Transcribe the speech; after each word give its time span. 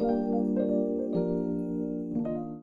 thank 0.00 0.56
you 0.56 0.99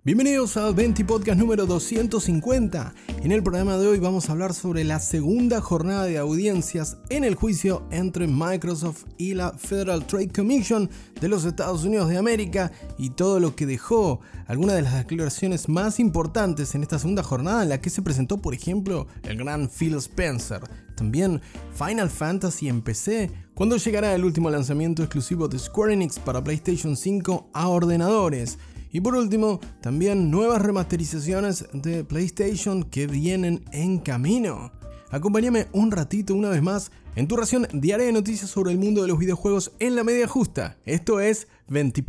Bienvenidos 0.08 0.56
al 0.56 0.74
20 0.74 1.04
Podcast 1.04 1.38
número 1.38 1.66
250. 1.66 2.94
En 3.24 3.34
el 3.34 3.44
programa 3.44 3.76
de 3.76 3.88
hoy 3.88 4.00
vamos 4.00 4.30
a 4.30 4.32
hablar 4.32 4.54
sobre 4.54 4.86
la 4.86 5.02
segunda 5.02 5.60
jornada 5.60 6.06
de 6.06 6.18
audiencias 6.18 6.96
en 7.10 7.26
el 7.26 7.36
juicio 7.36 7.86
entre 7.92 8.26
Microsoft 8.26 9.04
y 9.18 9.34
la 9.34 9.52
Federal 9.52 10.08
Trade 10.08 10.30
Commission 10.30 10.90
de 11.20 11.28
los 11.28 11.44
Estados 11.44 11.84
Unidos 11.84 12.08
de 12.08 12.16
América 12.16 12.72
y 12.98 13.10
todo 13.10 13.42
lo 13.42 13.54
que 13.54 13.66
dejó 13.66 14.22
algunas 14.46 14.78
de 14.78 14.84
las 14.84 14.96
declaraciones 14.96 15.68
más 15.68 16.00
importantes 16.00 16.74
en 16.74 16.84
esta 16.84 17.00
segunda 17.00 17.22
jornada 17.22 17.64
en 17.64 17.68
la 17.68 17.82
que 17.82 17.90
se 17.90 18.02
presentó, 18.02 18.38
por 18.38 18.54
ejemplo, 18.54 19.08
el 19.24 19.36
gran 19.36 19.68
Phil 19.68 19.96
Spencer. 19.96 20.62
También 20.96 21.42
Final 21.74 22.10
Fantasy 22.10 22.70
en 22.70 22.82
PC, 22.82 23.30
cuando 23.54 23.76
llegará 23.76 24.16
el 24.16 24.24
último 24.24 24.50
lanzamiento 24.50 25.04
exclusivo 25.04 25.50
de 25.50 25.60
Square 25.60 25.96
Enix 25.96 26.18
para 26.18 26.42
PlayStation 26.42 26.96
5 26.96 27.50
a 27.52 27.68
ordenadores. 27.68 28.58
Y 28.98 29.00
por 29.00 29.14
último, 29.14 29.60
también 29.80 30.32
nuevas 30.32 30.60
remasterizaciones 30.60 31.68
de 31.72 32.04
PlayStation 32.04 32.82
que 32.82 33.06
vienen 33.06 33.64
en 33.72 34.00
camino. 34.00 34.72
Acompáñame 35.12 35.68
un 35.72 35.92
ratito 35.92 36.34
una 36.34 36.50
vez 36.50 36.64
más 36.64 36.92
en 37.16 37.28
tu 37.28 37.38
ración 37.38 37.68
diaria 37.74 38.08
de 38.08 38.12
noticias 38.12 38.50
sobre 38.50 38.72
el 38.72 38.80
mundo 38.80 39.04
de 39.04 39.10
los 39.10 39.20
videojuegos 39.20 39.72
en 39.78 39.96
la 39.96 40.04
media 40.04 40.28
justa. 40.28 40.78
Esto 40.84 41.20
es 41.20 41.48
20 41.68 42.02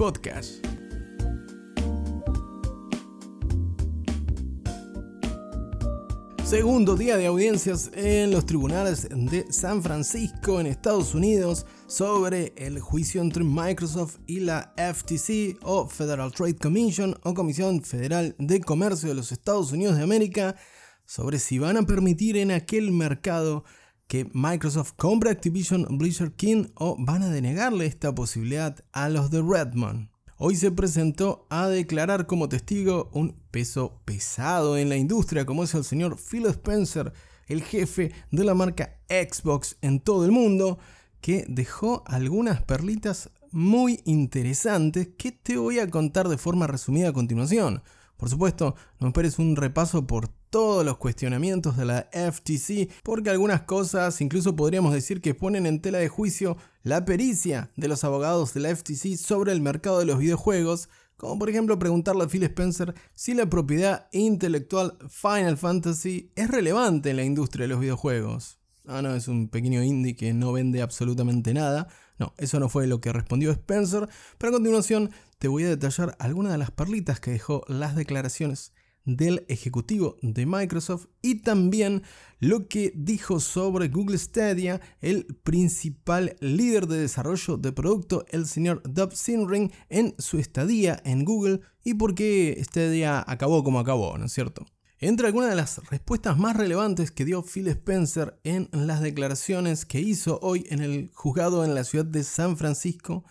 Segundo 6.48 6.96
día 6.96 7.18
de 7.18 7.26
audiencias 7.26 7.90
en 7.92 8.30
los 8.30 8.46
tribunales 8.46 9.06
de 9.10 9.52
San 9.52 9.82
Francisco 9.82 10.58
en 10.58 10.66
Estados 10.66 11.14
Unidos 11.14 11.66
sobre 11.86 12.54
el 12.56 12.80
juicio 12.80 13.20
entre 13.20 13.44
Microsoft 13.44 14.16
y 14.26 14.40
la 14.40 14.72
FTC 14.78 15.58
o 15.62 15.86
Federal 15.88 16.32
Trade 16.32 16.56
Commission 16.56 17.14
o 17.22 17.34
Comisión 17.34 17.82
Federal 17.82 18.34
de 18.38 18.62
Comercio 18.62 19.10
de 19.10 19.16
los 19.16 19.30
Estados 19.30 19.72
Unidos 19.72 19.98
de 19.98 20.04
América 20.04 20.56
sobre 21.04 21.38
si 21.38 21.58
van 21.58 21.76
a 21.76 21.82
permitir 21.82 22.38
en 22.38 22.50
aquel 22.50 22.92
mercado 22.92 23.64
que 24.06 24.26
Microsoft 24.32 24.94
compre 24.96 25.28
Activision 25.28 25.98
Blizzard 25.98 26.32
King 26.32 26.68
o 26.76 26.96
van 26.98 27.24
a 27.24 27.28
denegarle 27.28 27.84
esta 27.84 28.14
posibilidad 28.14 28.74
a 28.92 29.10
los 29.10 29.30
de 29.30 29.42
Redmond 29.42 30.08
hoy 30.38 30.54
se 30.56 30.70
presentó 30.70 31.46
a 31.50 31.68
declarar 31.68 32.26
como 32.26 32.48
testigo 32.48 33.10
un 33.12 33.34
peso 33.50 34.00
pesado 34.04 34.78
en 34.78 34.88
la 34.88 34.96
industria 34.96 35.44
como 35.44 35.64
es 35.64 35.74
el 35.74 35.84
señor 35.84 36.16
Phil 36.16 36.46
Spencer, 36.46 37.12
el 37.48 37.62
jefe 37.62 38.12
de 38.30 38.44
la 38.44 38.54
marca 38.54 38.96
Xbox 39.08 39.76
en 39.82 40.00
todo 40.00 40.24
el 40.24 40.30
mundo, 40.30 40.78
que 41.20 41.44
dejó 41.48 42.04
algunas 42.06 42.62
perlitas 42.62 43.30
muy 43.50 44.00
interesantes 44.04 45.08
que 45.18 45.32
te 45.32 45.56
voy 45.56 45.80
a 45.80 45.90
contar 45.90 46.28
de 46.28 46.38
forma 46.38 46.66
resumida 46.66 47.08
a 47.08 47.12
continuación. 47.12 47.82
Por 48.16 48.28
supuesto, 48.28 48.76
no 49.00 49.08
esperes 49.08 49.38
un 49.38 49.56
repaso 49.56 50.06
por 50.06 50.28
todos 50.50 50.84
los 50.84 50.98
cuestionamientos 50.98 51.76
de 51.76 51.84
la 51.84 52.08
FTC, 52.12 52.90
porque 53.02 53.30
algunas 53.30 53.62
cosas 53.62 54.20
incluso 54.20 54.56
podríamos 54.56 54.92
decir 54.92 55.20
que 55.20 55.34
ponen 55.34 55.66
en 55.66 55.80
tela 55.80 55.98
de 55.98 56.08
juicio 56.08 56.56
la 56.82 57.04
pericia 57.04 57.70
de 57.76 57.88
los 57.88 58.04
abogados 58.04 58.54
de 58.54 58.60
la 58.60 58.74
FTC 58.74 59.16
sobre 59.16 59.52
el 59.52 59.60
mercado 59.60 59.98
de 59.98 60.06
los 60.06 60.18
videojuegos, 60.18 60.88
como 61.16 61.38
por 61.38 61.50
ejemplo 61.50 61.78
preguntarle 61.78 62.24
a 62.24 62.28
Phil 62.28 62.44
Spencer 62.44 62.94
si 63.14 63.34
la 63.34 63.50
propiedad 63.50 64.08
intelectual 64.12 64.96
Final 65.08 65.56
Fantasy 65.56 66.30
es 66.36 66.48
relevante 66.48 67.10
en 67.10 67.16
la 67.16 67.24
industria 67.24 67.64
de 67.64 67.68
los 67.68 67.80
videojuegos. 67.80 68.58
Ah, 68.86 69.02
no, 69.02 69.14
es 69.14 69.28
un 69.28 69.48
pequeño 69.48 69.82
indie 69.82 70.16
que 70.16 70.32
no 70.32 70.52
vende 70.52 70.80
absolutamente 70.80 71.52
nada. 71.52 71.88
No, 72.18 72.32
eso 72.38 72.58
no 72.58 72.70
fue 72.70 72.86
lo 72.86 73.00
que 73.00 73.12
respondió 73.12 73.50
Spencer, 73.50 74.08
pero 74.38 74.50
a 74.50 74.54
continuación 74.54 75.10
te 75.38 75.46
voy 75.46 75.64
a 75.64 75.68
detallar 75.68 76.16
algunas 76.18 76.52
de 76.52 76.58
las 76.58 76.70
perlitas 76.70 77.20
que 77.20 77.30
dejó 77.30 77.64
las 77.68 77.94
declaraciones 77.94 78.72
del 79.08 79.46
ejecutivo 79.48 80.16
de 80.20 80.44
Microsoft 80.44 81.06
y 81.22 81.36
también 81.36 82.02
lo 82.40 82.68
que 82.68 82.92
dijo 82.94 83.40
sobre 83.40 83.88
Google 83.88 84.18
Stadia 84.18 84.80
el 85.00 85.24
principal 85.42 86.36
líder 86.40 86.86
de 86.86 86.98
desarrollo 86.98 87.56
de 87.56 87.72
producto, 87.72 88.26
el 88.28 88.46
señor 88.46 88.82
Dub 88.84 89.14
Sinring, 89.14 89.72
en 89.88 90.14
su 90.18 90.38
estadía 90.38 91.00
en 91.04 91.24
Google 91.24 91.60
y 91.82 91.94
por 91.94 92.14
qué 92.14 92.60
Stadia 92.62 93.24
acabó 93.26 93.64
como 93.64 93.80
acabó, 93.80 94.18
¿no 94.18 94.26
es 94.26 94.32
cierto? 94.32 94.66
Entre 95.00 95.28
algunas 95.28 95.50
de 95.50 95.56
las 95.56 95.78
respuestas 95.90 96.36
más 96.38 96.56
relevantes 96.56 97.12
que 97.12 97.24
dio 97.24 97.42
Phil 97.42 97.68
Spencer 97.68 98.38
en 98.42 98.68
las 98.72 99.00
declaraciones 99.00 99.84
que 99.84 100.00
hizo 100.00 100.40
hoy 100.42 100.66
en 100.70 100.80
el 100.80 101.10
juzgado 101.14 101.64
en 101.64 101.74
la 101.74 101.84
ciudad 101.84 102.04
de 102.04 102.24
San 102.24 102.56
Francisco, 102.56 103.24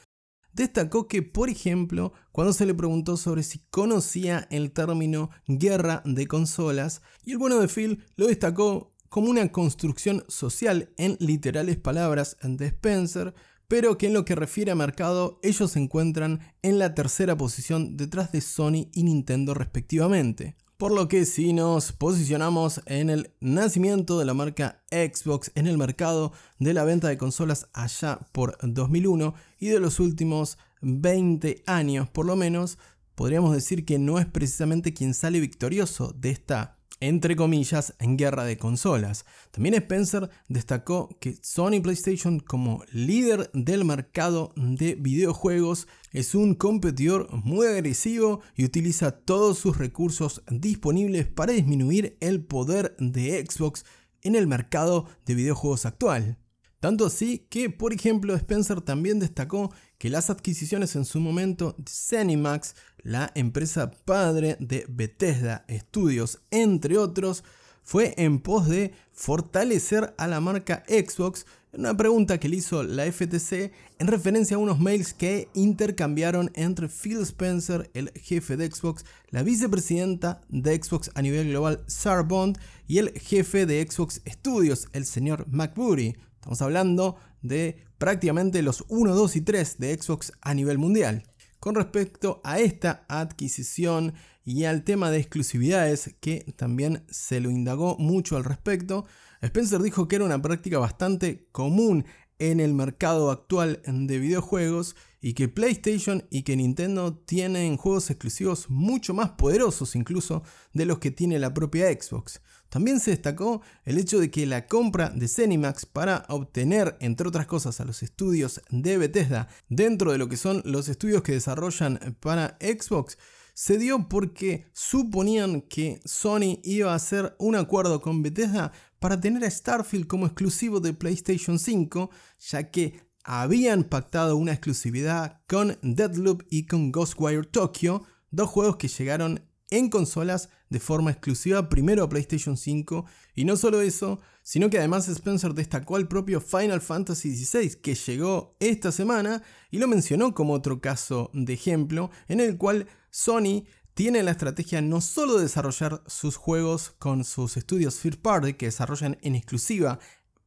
destacó 0.58 1.08
que, 1.08 1.22
por 1.22 1.50
ejemplo, 1.50 2.12
cuando 2.32 2.52
se 2.52 2.66
le 2.66 2.74
preguntó 2.74 3.16
sobre 3.16 3.44
si 3.44 3.60
conocía 3.70 4.48
el 4.52 4.72
término 4.72 5.30
guerra 5.48 6.02
de 6.04 6.28
consolas, 6.28 7.02
y 7.24 7.32
el 7.32 7.38
bueno 7.38 7.60
de 7.60 7.68
Phil 7.68 8.04
lo 8.16 8.28
destacó 8.28 8.94
como 9.08 9.30
una 9.30 9.50
construcción 9.52 10.26
social 10.28 10.90
en 10.98 11.16
literales 11.20 11.78
palabras 11.78 12.38
de 12.42 12.68
Spencer, 12.68 13.34
pero 13.68 13.98
que 13.98 14.08
en 14.08 14.14
lo 14.14 14.26
que 14.26 14.36
refiere 14.36 14.72
a 14.72 14.76
mercado 14.76 15.40
ellos 15.44 15.72
se 15.72 15.80
encuentran 15.80 16.40
en 16.62 16.80
la 16.80 16.94
tercera 16.94 17.38
posición 17.38 17.96
detrás 17.96 18.32
de 18.32 18.42
Sony 18.42 18.90
y 18.94 19.04
Nintendo 19.04 19.54
respectivamente. 19.54 20.56
Por 20.78 20.92
lo 20.92 21.08
que 21.08 21.26
si 21.26 21.54
nos 21.54 21.92
posicionamos 21.92 22.82
en 22.86 23.10
el 23.10 23.32
nacimiento 23.40 24.20
de 24.20 24.26
la 24.26 24.36
marca 24.36 24.84
Xbox 24.92 25.52
en 25.56 25.66
el 25.66 25.76
mercado 25.76 26.34
de 26.60 26.76
la 26.76 26.84
venta 26.84 27.08
de 27.08 27.18
consolas 27.18 27.68
allá 27.74 28.20
por 28.32 28.60
2001 28.62 29.34
y 29.60 29.70
de 29.70 29.80
los 29.80 30.00
últimos 30.00 30.60
20 30.82 31.64
años 31.66 32.08
por 32.10 32.28
lo 32.28 32.36
menos, 32.36 32.78
podríamos 33.16 33.56
decir 33.56 33.86
que 33.86 33.98
no 33.98 34.20
es 34.20 34.28
precisamente 34.28 34.94
quien 34.94 35.16
sale 35.16 35.40
victorioso 35.40 36.14
de 36.16 36.30
esta 36.30 36.77
entre 37.00 37.36
comillas, 37.36 37.94
en 38.00 38.18
guerra 38.18 38.44
de 38.44 38.58
consolas. 38.58 39.26
También 39.52 39.76
Spencer 39.76 40.30
destacó 40.48 41.10
que 41.20 41.38
Sony 41.42 41.82
PlayStation 41.82 42.40
como 42.40 42.84
líder 42.92 43.50
del 43.54 43.86
mercado 43.86 44.54
de 44.56 44.96
videojuegos 44.96 45.88
es 46.12 46.36
un 46.36 46.56
competidor 46.56 47.30
muy 47.32 47.68
agresivo 47.68 48.42
y 48.56 48.66
utiliza 48.66 49.12
todos 49.12 49.60
sus 49.60 49.78
recursos 49.78 50.44
disponibles 50.50 51.28
para 51.28 51.54
disminuir 51.54 52.18
el 52.20 52.44
poder 52.44 52.96
de 53.00 53.46
Xbox 53.46 53.86
en 54.22 54.36
el 54.36 54.48
mercado 54.48 55.06
de 55.26 55.36
videojuegos 55.36 55.86
actual. 55.86 56.38
Tanto 56.80 57.08
así 57.08 57.48
que, 57.50 57.70
por 57.72 57.92
ejemplo, 57.92 58.36
Spencer 58.36 58.82
también 58.82 59.20
destacó 59.20 59.74
que 59.98 60.10
las 60.10 60.30
adquisiciones 60.30 60.96
en 60.96 61.06
su 61.06 61.20
momento 61.20 61.76
de 61.78 62.60
la 63.04 63.32
empresa 63.36 63.92
padre 63.92 64.58
de 64.60 64.86
Bethesda 64.90 65.66
Studios, 65.70 66.40
entre 66.52 66.98
otros, 66.98 67.44
fue 67.84 68.14
en 68.18 68.40
pos 68.40 68.68
de 68.68 68.92
fortalecer 69.14 70.14
a 70.18 70.28
la 70.28 70.42
marca 70.42 70.84
Xbox 70.88 71.46
una 71.72 71.96
pregunta 71.96 72.40
que 72.40 72.50
le 72.50 72.58
hizo 72.58 72.84
la 72.84 73.10
FTC 73.10 73.72
en 74.00 74.08
referencia 74.08 74.58
a 74.58 74.60
unos 74.60 74.80
mails 74.80 75.14
que 75.14 75.48
intercambiaron 75.54 76.52
entre 76.56 76.90
Phil 76.90 77.22
Spencer, 77.22 77.90
el 77.94 78.12
jefe 78.16 78.58
de 78.58 78.70
Xbox, 78.70 79.06
la 79.30 79.44
vicepresidenta 79.44 80.42
de 80.50 80.82
Xbox 80.82 81.12
a 81.14 81.22
nivel 81.22 81.50
global, 81.50 81.84
Sarah 81.88 82.24
Bond, 82.24 82.58
y 82.88 82.98
el 82.98 83.12
jefe 83.12 83.66
de 83.66 83.86
Xbox 83.90 84.22
Studios, 84.28 84.88
el 84.94 85.06
señor 85.06 85.46
McBurry. 85.50 86.18
Estamos 86.36 86.62
hablando 86.62 87.18
de 87.42 87.87
prácticamente 87.98 88.62
los 88.62 88.86
1, 88.88 89.14
2 89.14 89.36
y 89.36 89.42
3 89.42 89.78
de 89.80 89.98
Xbox 89.98 90.34
a 90.42 90.54
nivel 90.54 90.78
mundial. 90.78 91.24
Con 91.60 91.76
respecto 91.76 92.42
a 92.44 92.60
esta 92.60 93.06
adquisición 93.08 94.14
y 94.46 94.66
al 94.66 94.84
tema 94.84 95.12
de 95.12 95.18
exclusividades, 95.18 96.16
que 96.20 96.54
también 96.56 97.04
se 97.10 97.40
lo 97.40 97.50
indagó 97.50 97.98
mucho 97.98 98.38
al 98.38 98.44
respecto, 98.44 99.06
Spencer 99.42 99.82
dijo 99.82 100.08
que 100.08 100.18
era 100.18 100.26
una 100.26 100.42
práctica 100.42 100.80
bastante 100.80 101.48
común 101.52 102.06
en 102.40 102.60
el 102.60 102.74
mercado 102.74 103.32
actual 103.32 103.82
de 103.86 104.20
videojuegos 104.20 104.96
y 105.20 105.34
que 105.34 105.48
PlayStation 105.48 106.26
y 106.30 106.44
que 106.44 106.56
Nintendo 106.56 107.18
tienen 107.18 107.78
juegos 107.78 108.10
exclusivos 108.10 108.70
mucho 108.70 109.14
más 109.14 109.32
poderosos 109.32 109.96
incluso 109.96 110.44
de 110.74 110.86
los 110.86 111.00
que 111.00 111.12
tiene 111.12 111.40
la 111.40 111.54
propia 111.54 111.92
Xbox. 111.92 112.42
También 112.70 113.00
se 113.00 113.12
destacó 113.12 113.62
el 113.86 113.98
hecho 113.98 114.20
de 114.20 114.30
que 114.30 114.46
la 114.46 114.68
compra 114.68 115.10
de 115.10 115.28
Zenimax 115.28 115.86
para 115.86 116.26
obtener, 116.30 116.98
entre 117.00 117.28
otras 117.28 117.46
cosas, 117.46 117.80
a 117.80 117.86
los 117.86 118.04
estudios 118.04 118.62
de 118.70 118.98
Bethesda 118.98 119.48
dentro 119.70 120.12
de 120.12 120.18
lo 120.18 120.28
que 120.28 120.38
son 120.38 120.62
los 120.66 120.90
estudios 120.90 121.22
que 121.22 121.32
desarrollan 121.32 122.18
para 122.20 122.58
Xbox, 122.60 123.18
se 123.54 123.80
dio 123.80 124.08
porque 124.08 124.68
suponían 124.74 125.62
que 125.62 126.00
Sony 126.06 126.60
iba 126.64 126.92
a 126.92 126.96
hacer 126.96 127.36
un 127.40 127.56
acuerdo 127.56 128.02
con 128.02 128.22
Bethesda 128.22 128.72
para 129.00 129.20
tener 129.20 129.44
a 129.44 129.50
Starfield 129.50 130.06
como 130.06 130.28
exclusivo 130.28 130.80
de 130.80 130.94
PlayStation 130.94 131.58
5, 131.58 132.12
ya 132.40 132.70
que 132.70 133.02
habían 133.24 133.84
pactado 133.84 134.38
una 134.38 134.54
exclusividad 134.54 135.42
con 135.48 135.78
Deadloop 135.82 136.44
y 136.50 136.66
con 136.66 136.92
Ghostwire 136.92 137.46
Tokyo, 137.46 138.04
dos 138.30 138.50
juegos 138.50 138.78
que 138.78 138.88
llegaron 138.88 139.42
en 139.70 139.90
consolas 139.90 140.50
de 140.70 140.80
forma 140.80 141.12
exclusiva 141.12 141.70
primero 141.70 142.04
a 142.04 142.10
PlayStation 142.10 142.58
5 142.58 143.06
y 143.36 143.46
no 143.46 143.56
solo 143.58 143.82
eso, 143.82 144.20
sino 144.44 144.70
que 144.70 144.78
además 144.78 145.08
Spencer 145.08 145.54
destacó 145.54 145.98
el 145.98 146.08
propio 146.08 146.42
Final 146.42 146.82
Fantasy 146.82 147.36
XVI 147.36 147.76
que 147.82 147.96
llegó 147.96 148.56
esta 148.60 148.92
semana 148.92 149.44
y 149.72 149.80
lo 149.80 149.88
mencionó 149.88 150.34
como 150.34 150.54
otro 150.54 150.80
caso 150.80 151.30
de 151.34 151.54
ejemplo 151.54 152.10
en 152.28 152.40
el 152.40 152.58
cual 152.58 152.88
Sony 153.10 153.66
tiene 153.94 154.24
la 154.24 154.32
estrategia 154.32 154.82
no 154.82 155.02
solo 155.02 155.38
de 155.38 155.44
desarrollar 155.44 156.04
sus 156.06 156.36
juegos 156.36 156.92
con 157.00 157.24
sus 157.24 157.58
estudios 157.58 158.00
First 158.00 158.22
Party 158.22 158.54
que 158.54 158.68
desarrollan 158.68 159.18
en 159.22 159.36
exclusiva 159.36 160.00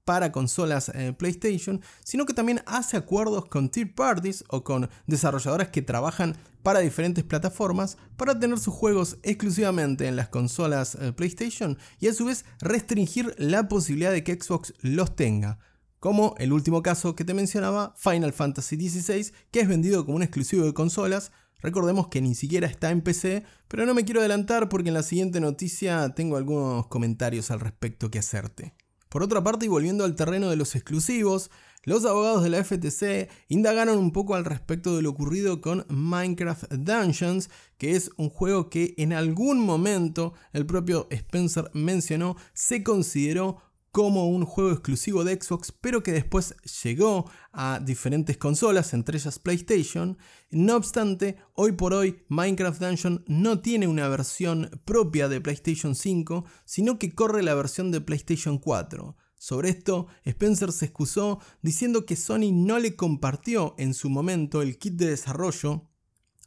para 0.04 0.32
consolas 0.32 0.90
eh, 0.94 1.12
PlayStation, 1.16 1.80
sino 2.04 2.26
que 2.26 2.34
también 2.34 2.62
hace 2.66 2.96
acuerdos 2.96 3.46
con 3.46 3.70
third 3.70 3.94
parties 3.94 4.44
o 4.48 4.64
con 4.64 4.88
desarrolladoras 5.06 5.68
que 5.68 5.82
trabajan 5.82 6.36
para 6.62 6.80
diferentes 6.80 7.24
plataformas 7.24 7.96
para 8.16 8.38
tener 8.38 8.58
sus 8.58 8.74
juegos 8.74 9.18
exclusivamente 9.22 10.06
en 10.06 10.16
las 10.16 10.28
consolas 10.28 10.96
eh, 10.96 11.12
PlayStation 11.12 11.78
y 11.98 12.08
a 12.08 12.14
su 12.14 12.26
vez 12.26 12.44
restringir 12.60 13.34
la 13.38 13.68
posibilidad 13.68 14.12
de 14.12 14.24
que 14.24 14.34
Xbox 14.34 14.74
los 14.80 15.16
tenga. 15.16 15.58
Como 15.98 16.34
el 16.38 16.52
último 16.52 16.82
caso 16.82 17.14
que 17.14 17.24
te 17.24 17.34
mencionaba, 17.34 17.94
Final 17.96 18.32
Fantasy 18.32 18.76
XVI, 18.88 19.32
que 19.50 19.60
es 19.60 19.68
vendido 19.68 20.04
como 20.04 20.16
un 20.16 20.22
exclusivo 20.22 20.64
de 20.64 20.72
consolas, 20.72 21.30
Recordemos 21.62 22.08
que 22.08 22.20
ni 22.20 22.34
siquiera 22.34 22.66
está 22.66 22.90
en 22.90 23.02
PC, 23.02 23.44
pero 23.68 23.84
no 23.84 23.94
me 23.94 24.04
quiero 24.04 24.20
adelantar 24.20 24.68
porque 24.68 24.88
en 24.88 24.94
la 24.94 25.02
siguiente 25.02 25.40
noticia 25.40 26.14
tengo 26.14 26.36
algunos 26.36 26.86
comentarios 26.86 27.50
al 27.50 27.60
respecto 27.60 28.10
que 28.10 28.18
hacerte. 28.18 28.74
Por 29.10 29.24
otra 29.24 29.42
parte, 29.42 29.66
y 29.66 29.68
volviendo 29.68 30.04
al 30.04 30.14
terreno 30.14 30.48
de 30.50 30.56
los 30.56 30.76
exclusivos, 30.76 31.50
los 31.82 32.04
abogados 32.04 32.44
de 32.44 32.50
la 32.50 32.62
FTC 32.62 33.28
indagaron 33.48 33.98
un 33.98 34.12
poco 34.12 34.36
al 34.36 34.44
respecto 34.44 34.94
de 34.94 35.02
lo 35.02 35.10
ocurrido 35.10 35.60
con 35.60 35.84
Minecraft 35.88 36.72
Dungeons, 36.72 37.50
que 37.76 37.96
es 37.96 38.12
un 38.16 38.30
juego 38.30 38.70
que 38.70 38.94
en 38.98 39.12
algún 39.12 39.58
momento 39.58 40.34
el 40.52 40.64
propio 40.64 41.08
Spencer 41.10 41.72
mencionó 41.74 42.36
se 42.54 42.84
consideró 42.84 43.60
como 43.92 44.28
un 44.28 44.44
juego 44.44 44.70
exclusivo 44.70 45.24
de 45.24 45.40
Xbox, 45.40 45.72
pero 45.72 46.02
que 46.02 46.12
después 46.12 46.54
llegó 46.82 47.28
a 47.52 47.80
diferentes 47.84 48.36
consolas, 48.36 48.94
entre 48.94 49.18
ellas 49.18 49.38
PlayStation. 49.38 50.16
No 50.50 50.76
obstante, 50.76 51.36
hoy 51.54 51.72
por 51.72 51.92
hoy 51.92 52.22
Minecraft 52.28 52.80
Dungeon 52.80 53.24
no 53.26 53.60
tiene 53.60 53.88
una 53.88 54.08
versión 54.08 54.70
propia 54.84 55.28
de 55.28 55.40
PlayStation 55.40 55.94
5, 55.94 56.44
sino 56.64 56.98
que 56.98 57.14
corre 57.14 57.42
la 57.42 57.54
versión 57.54 57.90
de 57.90 58.00
PlayStation 58.00 58.58
4. 58.58 59.16
Sobre 59.36 59.70
esto, 59.70 60.06
Spencer 60.24 60.70
se 60.70 60.84
excusó 60.84 61.40
diciendo 61.62 62.04
que 62.04 62.14
Sony 62.14 62.52
no 62.52 62.78
le 62.78 62.94
compartió 62.94 63.74
en 63.78 63.94
su 63.94 64.10
momento 64.10 64.62
el 64.62 64.78
kit 64.78 64.94
de 64.94 65.08
desarrollo 65.08 65.88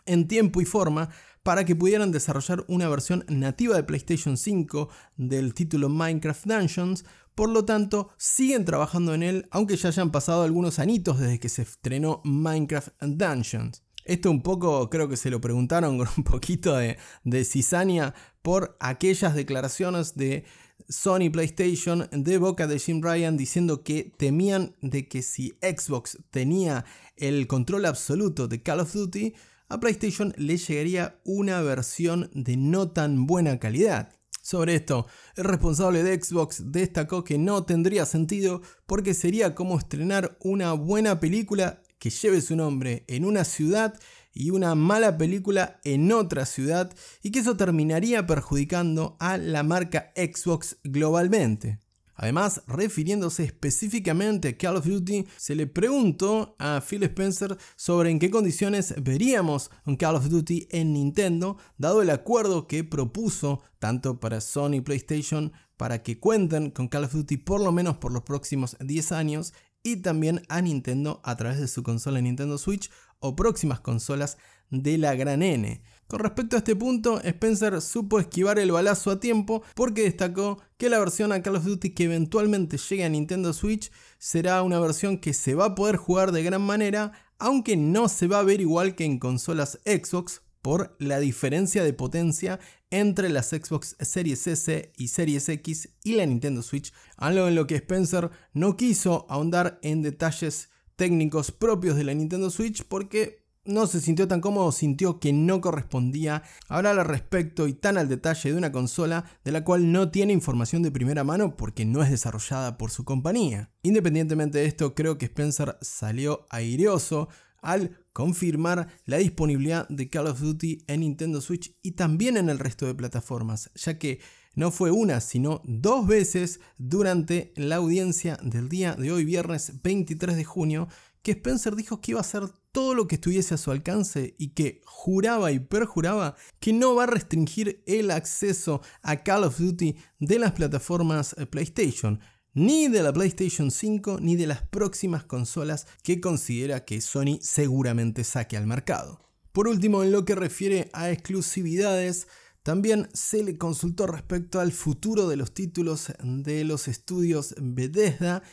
en 0.05 0.27
tiempo 0.27 0.61
y 0.61 0.65
forma 0.65 1.09
para 1.43 1.65
que 1.65 1.75
pudieran 1.75 2.11
desarrollar 2.11 2.63
una 2.67 2.87
versión 2.89 3.25
nativa 3.27 3.75
de 3.75 3.83
PlayStation 3.83 4.37
5 4.37 4.89
del 5.17 5.53
título 5.53 5.89
Minecraft 5.89 6.45
Dungeons, 6.45 7.05
por 7.35 7.49
lo 7.49 7.65
tanto 7.65 8.09
siguen 8.17 8.65
trabajando 8.65 9.13
en 9.13 9.23
él 9.23 9.47
aunque 9.51 9.75
ya 9.75 9.89
hayan 9.89 10.11
pasado 10.11 10.43
algunos 10.43 10.79
anitos 10.79 11.19
desde 11.19 11.39
que 11.39 11.49
se 11.49 11.63
estrenó 11.63 12.21
Minecraft 12.23 12.89
Dungeons. 13.01 13.83
Esto 14.05 14.29
un 14.31 14.41
poco 14.41 14.89
creo 14.89 15.07
que 15.07 15.17
se 15.17 15.29
lo 15.29 15.41
preguntaron 15.41 15.97
con 15.99 16.07
un 16.17 16.23
poquito 16.23 16.75
de, 16.75 16.97
de 17.23 18.13
por 18.41 18.77
aquellas 18.79 19.35
declaraciones 19.35 20.15
de 20.15 20.45
Sony 20.89 21.29
PlayStation 21.31 22.09
de 22.11 22.37
boca 22.37 22.67
de 22.67 22.79
Jim 22.79 23.01
Ryan 23.01 23.37
diciendo 23.37 23.83
que 23.83 24.13
temían 24.17 24.75
de 24.81 25.07
que 25.07 25.21
si 25.21 25.57
Xbox 25.61 26.19
tenía 26.29 26.85
el 27.15 27.47
control 27.47 27.85
absoluto 27.85 28.47
de 28.47 28.61
Call 28.61 28.81
of 28.81 28.93
Duty, 28.93 29.33
a 29.69 29.79
PlayStation 29.79 30.33
le 30.37 30.57
llegaría 30.57 31.19
una 31.23 31.61
versión 31.61 32.29
de 32.33 32.57
no 32.57 32.91
tan 32.91 33.25
buena 33.25 33.59
calidad. 33.59 34.13
Sobre 34.41 34.75
esto, 34.75 35.07
el 35.37 35.45
responsable 35.45 36.03
de 36.03 36.21
Xbox 36.21 36.71
destacó 36.71 37.23
que 37.23 37.37
no 37.37 37.63
tendría 37.63 38.05
sentido 38.05 38.61
porque 38.85 39.13
sería 39.13 39.55
como 39.55 39.77
estrenar 39.77 40.37
una 40.41 40.73
buena 40.73 41.19
película 41.21 41.81
que 41.97 42.09
lleve 42.09 42.41
su 42.41 42.57
nombre 42.57 43.05
en 43.07 43.23
una 43.23 43.45
ciudad 43.45 43.97
y 44.33 44.49
una 44.49 44.75
mala 44.75 45.17
película 45.17 45.79
en 45.85 46.11
otra 46.11 46.45
ciudad 46.45 46.93
y 47.21 47.31
que 47.31 47.39
eso 47.39 47.55
terminaría 47.55 48.27
perjudicando 48.27 49.15
a 49.19 49.37
la 49.37 49.63
marca 49.63 50.11
Xbox 50.15 50.77
globalmente. 50.83 51.79
Además, 52.15 52.61
refiriéndose 52.67 53.43
específicamente 53.43 54.49
a 54.49 54.57
Call 54.57 54.77
of 54.77 54.85
Duty, 54.85 55.25
se 55.37 55.55
le 55.55 55.67
preguntó 55.67 56.55
a 56.59 56.81
Phil 56.81 57.03
Spencer 57.03 57.57
sobre 57.75 58.11
en 58.11 58.19
qué 58.19 58.29
condiciones 58.29 58.93
veríamos 59.01 59.71
un 59.85 59.95
Call 59.95 60.15
of 60.15 60.29
Duty 60.29 60.67
en 60.71 60.93
Nintendo, 60.93 61.57
dado 61.77 62.01
el 62.01 62.09
acuerdo 62.11 62.67
que 62.67 62.83
propuso 62.83 63.61
tanto 63.79 64.19
para 64.19 64.41
Sony 64.41 64.75
y 64.75 64.81
PlayStation 64.81 65.51
para 65.77 66.03
que 66.03 66.19
cuenten 66.19 66.69
con 66.69 66.87
Call 66.87 67.05
of 67.05 67.13
Duty 67.13 67.37
por 67.37 67.61
lo 67.61 67.71
menos 67.71 67.97
por 67.97 68.11
los 68.11 68.23
próximos 68.23 68.77
10 68.79 69.11
años 69.11 69.53
y 69.81 69.97
también 69.97 70.43
a 70.47 70.61
Nintendo 70.61 71.19
a 71.23 71.35
través 71.35 71.59
de 71.59 71.67
su 71.67 71.83
consola 71.83 72.21
Nintendo 72.21 72.57
Switch 72.57 72.89
o 73.19 73.35
próximas 73.35 73.79
consolas 73.79 74.37
de 74.69 74.97
la 74.97 75.15
gran 75.15 75.41
N. 75.41 75.83
Con 76.07 76.19
respecto 76.19 76.55
a 76.55 76.59
este 76.59 76.75
punto, 76.75 77.19
Spencer 77.21 77.81
supo 77.81 78.19
esquivar 78.19 78.59
el 78.59 78.71
balazo 78.71 79.09
a 79.11 79.19
tiempo 79.19 79.63
porque 79.73 80.03
destacó 80.03 80.61
que 80.77 80.89
la 80.89 80.99
versión 80.99 81.31
a 81.31 81.41
Call 81.41 81.55
of 81.55 81.65
Duty 81.65 81.91
que 81.91 82.03
eventualmente 82.03 82.77
llegue 82.77 83.03
a 83.03 83.09
Nintendo 83.09 83.53
Switch 83.53 83.91
será 84.19 84.61
una 84.61 84.79
versión 84.79 85.17
que 85.17 85.33
se 85.33 85.55
va 85.55 85.65
a 85.65 85.75
poder 85.75 85.95
jugar 85.95 86.31
de 86.31 86.43
gran 86.43 86.61
manera, 86.61 87.13
aunque 87.39 87.77
no 87.77 88.09
se 88.09 88.27
va 88.27 88.39
a 88.39 88.43
ver 88.43 88.61
igual 88.61 88.95
que 88.95 89.05
en 89.05 89.17
consolas 89.17 89.79
Xbox 89.85 90.41
por 90.61 90.95
la 90.97 91.19
diferencia 91.19 91.83
de 91.83 91.93
potencia 91.93 92.59
entre 92.89 93.29
las 93.29 93.49
Xbox 93.49 93.97
Series 93.99 94.47
S 94.47 94.93
y 94.95 95.07
Series 95.09 95.49
X 95.49 95.89
y 96.03 96.13
la 96.13 96.25
Nintendo 96.25 96.61
Switch, 96.61 96.93
algo 97.17 97.47
en 97.47 97.55
lo 97.55 97.67
que 97.67 97.75
Spencer 97.75 98.29
no 98.53 98.77
quiso 98.77 99.25
ahondar 99.29 99.79
en 99.81 100.01
detalles 100.03 100.69
técnicos 100.95 101.51
propios 101.51 101.97
de 101.97 102.03
la 102.03 102.13
Nintendo 102.13 102.49
Switch 102.49 102.85
porque 102.87 103.42
no 103.65 103.87
se 103.87 104.01
sintió 104.01 104.27
tan 104.27 104.41
cómodo, 104.41 104.71
sintió 104.71 105.19
que 105.19 105.31
no 105.31 105.61
correspondía 105.61 106.43
hablar 106.67 106.99
al 106.99 107.05
respecto 107.05 107.67
y 107.67 107.73
tan 107.73 107.97
al 107.97 108.09
detalle 108.09 108.51
de 108.51 108.57
una 108.57 108.71
consola 108.71 109.25
de 109.43 109.51
la 109.51 109.63
cual 109.63 109.91
no 109.91 110.11
tiene 110.11 110.33
información 110.33 110.83
de 110.83 110.91
primera 110.91 111.23
mano 111.23 111.55
porque 111.55 111.85
no 111.85 112.03
es 112.03 112.09
desarrollada 112.09 112.77
por 112.77 112.91
su 112.91 113.05
compañía. 113.05 113.71
Independientemente 113.83 114.57
de 114.57 114.65
esto, 114.65 114.93
creo 114.95 115.17
que 115.17 115.25
Spencer 115.25 115.77
salió 115.81 116.45
aireoso 116.49 117.29
al 117.61 117.97
confirmar 118.11 118.89
la 119.05 119.17
disponibilidad 119.17 119.87
de 119.87 120.09
Call 120.09 120.27
of 120.27 120.41
Duty 120.41 120.83
en 120.87 120.99
Nintendo 120.99 121.39
Switch 121.39 121.75
y 121.81 121.91
también 121.91 122.37
en 122.37 122.49
el 122.49 122.59
resto 122.59 122.85
de 122.85 122.93
plataformas, 122.93 123.71
ya 123.75 123.97
que 123.97 124.19
no 124.55 124.69
fue 124.69 124.91
una, 124.91 125.19
sino 125.19 125.61
dos 125.63 126.05
veces 126.05 126.59
durante 126.77 127.53
la 127.55 127.77
audiencia 127.77 128.37
del 128.43 128.69
día 128.69 128.93
de 128.93 129.11
hoy, 129.11 129.25
viernes 129.25 129.81
23 129.81 130.35
de 130.35 130.43
junio, 130.43 130.87
que 131.23 131.31
Spencer 131.31 131.75
dijo 131.75 132.01
que 132.01 132.11
iba 132.11 132.19
a 132.19 132.21
hacer 132.21 132.43
todo 132.71 132.93
lo 132.93 133.07
que 133.07 133.15
estuviese 133.15 133.53
a 133.53 133.57
su 133.57 133.71
alcance 133.71 134.35
y 134.37 134.49
que 134.49 134.81
juraba 134.85 135.51
y 135.51 135.59
perjuraba 135.59 136.35
que 136.59 136.73
no 136.73 136.95
va 136.95 137.03
a 137.03 137.07
restringir 137.07 137.81
el 137.87 138.11
acceso 138.11 138.81
a 139.01 139.23
Call 139.23 139.45
of 139.45 139.57
Duty 139.57 139.95
de 140.19 140.39
las 140.39 140.51
plataformas 140.51 141.35
eh, 141.37 141.45
PlayStation, 141.45 142.19
ni 142.53 142.89
de 142.89 143.01
la 143.01 143.13
PlayStation 143.13 143.71
5 143.71 144.19
ni 144.21 144.35
de 144.35 144.47
las 144.47 144.63
próximas 144.63 145.23
consolas 145.23 145.87
que 146.03 146.19
considera 146.19 146.83
que 146.83 146.99
Sony 146.99 147.39
seguramente 147.41 148.23
saque 148.23 148.57
al 148.57 148.67
mercado. 148.67 149.21
Por 149.53 149.67
último, 149.67 150.03
en 150.03 150.11
lo 150.11 150.25
que 150.25 150.35
refiere 150.35 150.89
a 150.93 151.09
exclusividades, 151.09 152.27
también 152.63 153.07
se 153.13 153.43
le 153.43 153.57
consultó 153.57 154.07
respecto 154.07 154.59
al 154.59 154.71
futuro 154.71 155.29
de 155.29 155.37
los 155.37 155.53
títulos 155.53 156.11
de 156.21 156.63
los 156.63 156.87
estudios 156.87 157.55
Bethesda 157.59 158.43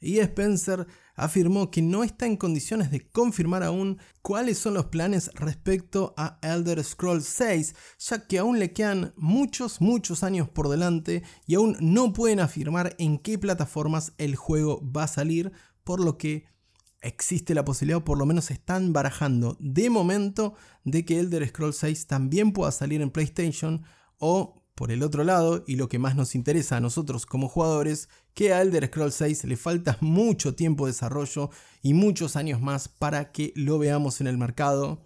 y 0.00 0.18
Spencer 0.18 0.86
afirmó 1.18 1.70
que 1.70 1.82
no 1.82 2.04
está 2.04 2.26
en 2.26 2.36
condiciones 2.36 2.90
de 2.90 3.06
confirmar 3.10 3.64
aún 3.64 3.98
cuáles 4.22 4.56
son 4.58 4.74
los 4.74 4.86
planes 4.86 5.30
respecto 5.34 6.14
a 6.16 6.38
Elder 6.42 6.82
Scrolls 6.82 7.26
6, 7.26 7.74
ya 7.98 8.26
que 8.26 8.38
aún 8.38 8.58
le 8.58 8.72
quedan 8.72 9.12
muchos, 9.16 9.80
muchos 9.80 10.22
años 10.22 10.48
por 10.48 10.68
delante 10.68 11.24
y 11.46 11.56
aún 11.56 11.76
no 11.80 12.12
pueden 12.12 12.38
afirmar 12.38 12.94
en 12.98 13.18
qué 13.18 13.36
plataformas 13.36 14.12
el 14.16 14.36
juego 14.36 14.80
va 14.90 15.02
a 15.02 15.08
salir, 15.08 15.52
por 15.82 16.00
lo 16.00 16.16
que 16.18 16.46
existe 17.00 17.54
la 17.54 17.64
posibilidad, 17.64 17.98
o 17.98 18.04
por 18.04 18.18
lo 18.18 18.26
menos 18.26 18.50
están 18.50 18.92
barajando 18.92 19.56
de 19.60 19.90
momento, 19.90 20.54
de 20.84 21.04
que 21.04 21.18
Elder 21.18 21.46
Scrolls 21.48 21.76
6 21.76 22.06
también 22.06 22.52
pueda 22.52 22.70
salir 22.70 23.02
en 23.02 23.10
PlayStation 23.10 23.82
o 24.18 24.57
por 24.78 24.92
el 24.92 25.02
otro 25.02 25.24
lado, 25.24 25.64
y 25.66 25.74
lo 25.74 25.88
que 25.88 25.98
más 25.98 26.14
nos 26.14 26.36
interesa 26.36 26.76
a 26.76 26.80
nosotros 26.80 27.26
como 27.26 27.48
jugadores, 27.48 28.08
que 28.32 28.52
a 28.52 28.62
Elder 28.62 28.86
Scrolls 28.86 29.16
6 29.16 29.42
le 29.46 29.56
falta 29.56 29.98
mucho 30.00 30.54
tiempo 30.54 30.86
de 30.86 30.92
desarrollo 30.92 31.50
y 31.82 31.94
muchos 31.94 32.36
años 32.36 32.60
más 32.60 32.86
para 32.86 33.32
que 33.32 33.52
lo 33.56 33.80
veamos 33.80 34.20
en 34.20 34.28
el 34.28 34.38
mercado. 34.38 35.02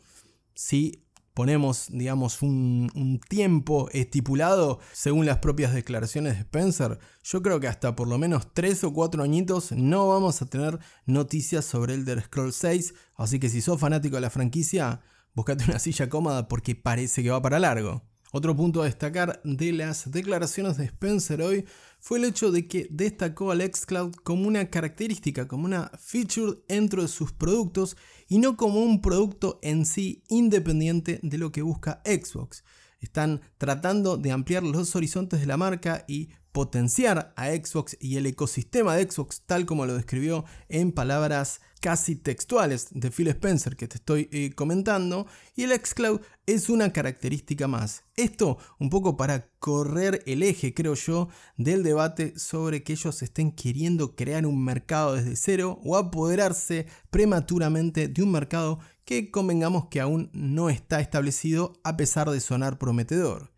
Si 0.53 1.07
ponemos, 1.33 1.87
digamos, 1.91 2.43
un, 2.43 3.19
tiempo 3.31 3.89
estipulado, 3.93 4.79
según 4.93 5.25
las 5.25 5.39
propias 5.39 5.73
declaraciones 5.73 6.35
de 6.35 6.41
Spencer, 6.41 6.99
yo 7.25 7.41
creo 7.41 7.59
que 7.59 7.69
hasta 7.69 7.97
por 7.97 8.09
lo 8.09 8.19
menos 8.19 8.53
3 8.53 8.85
o 8.85 8.93
4 8.93 9.23
añitos 9.23 9.73
no 9.73 10.07
vamos 10.07 10.43
a 10.43 10.47
tener 10.51 10.81
noticias 11.07 11.65
sobre 11.65 11.95
Elder 11.95 12.21
Scrolls 12.25 12.57
6. 12.57 12.93
Así 13.17 13.41
que 13.41 13.49
si 13.49 13.63
sos 13.63 13.81
fanático 13.81 14.17
de 14.17 14.21
la 14.21 14.29
franquicia, 14.29 15.01
buscate 15.33 15.65
una 15.65 15.79
silla 15.79 16.11
cómoda 16.11 16.47
porque 16.47 16.75
parece 16.75 17.23
que 17.23 17.31
va 17.31 17.41
para 17.41 17.59
largo. 17.59 18.12
Otro 18.35 18.57
punto 18.57 18.81
a 18.81 18.87
destacar 18.87 19.43
de 19.45 19.73
las 19.73 20.11
declaraciones 20.11 20.79
de 20.79 20.87
Spencer 20.87 21.43
hoy 21.43 21.67
fue 22.01 22.17
el 22.19 22.25
hecho 22.25 22.51
de 22.51 22.67
que 22.67 22.89
destacó 22.91 23.51
al 23.51 23.61
xCloud 23.61 24.15
como 24.25 24.49
una 24.49 24.71
característica, 24.71 25.47
como 25.47 25.67
una 25.67 25.91
feature 25.99 26.61
dentro 26.67 27.03
de 27.03 27.09
sus 27.09 27.33
productos 27.33 27.95
y 28.29 28.39
no 28.39 28.57
como 28.57 28.81
un 28.81 29.03
producto 29.03 29.59
en 29.63 29.85
sí 29.85 30.25
independiente 30.29 31.21
de 31.23 31.37
lo 31.37 31.53
que 31.53 31.61
busca 31.61 32.01
Xbox. 32.07 32.65
Están 33.01 33.43
tratando 33.59 34.17
de 34.17 34.33
ampliar 34.33 34.63
los 34.63 34.97
horizontes 34.97 35.39
de 35.39 35.47
la 35.47 35.59
marca 35.59 36.07
y 36.09 36.31
potenciar 36.53 37.33
a 37.37 37.49
Xbox 37.49 37.97
y 37.99 38.17
el 38.19 38.27
ecosistema 38.27 38.95
de 38.95 39.11
Xbox 39.11 39.43
tal 39.47 39.67
como 39.67 39.87
lo 39.87 39.95
describió 39.95 40.45
en 40.69 40.93
palabras 40.93 41.61
casi 41.81 42.15
textuales 42.15 42.89
de 42.93 43.11
Phil 43.11 43.27
Spencer 43.29 43.77
que 43.77 43.89
te 43.89 43.97
estoy 43.97 44.29
eh, 44.31 44.53
comentando 44.55 45.27
y 45.57 45.65
el 45.65 45.73
xCloud 45.73 46.21
es 46.47 46.71
una 46.71 46.93
característica 46.93 47.67
más. 47.67 48.05
Esto 48.15 48.59
un 48.79 48.89
poco 48.89 49.17
para 49.17 49.49
correr 49.59 50.23
el 50.27 50.45
eje, 50.45 50.75
creo 50.75 50.95
yo, 50.95 51.29
del 51.57 51.83
debate 51.83 52.39
sobre 52.39 52.85
que 52.85 52.93
ellos 52.93 53.23
estén 53.23 53.51
queriendo 53.51 54.15
crear 54.15 54.47
un 54.47 54.65
mercado 54.65 55.15
desde 55.15 55.35
cero 55.35 55.81
o 55.85 55.97
apoderarse 55.97 56.87
prematuramente 57.11 58.07
de 58.07 58.23
un 58.23 58.31
mercado 58.31 58.79
que 59.05 59.31
convengamos 59.31 59.89
que 59.89 60.01
aún 60.01 60.31
no 60.33 60.71
está 60.71 61.01
establecido 61.01 61.73
a 61.83 61.97
pesar 61.97 62.31
de 62.31 62.41
sonar 62.41 62.79
prometedor. 62.79 63.52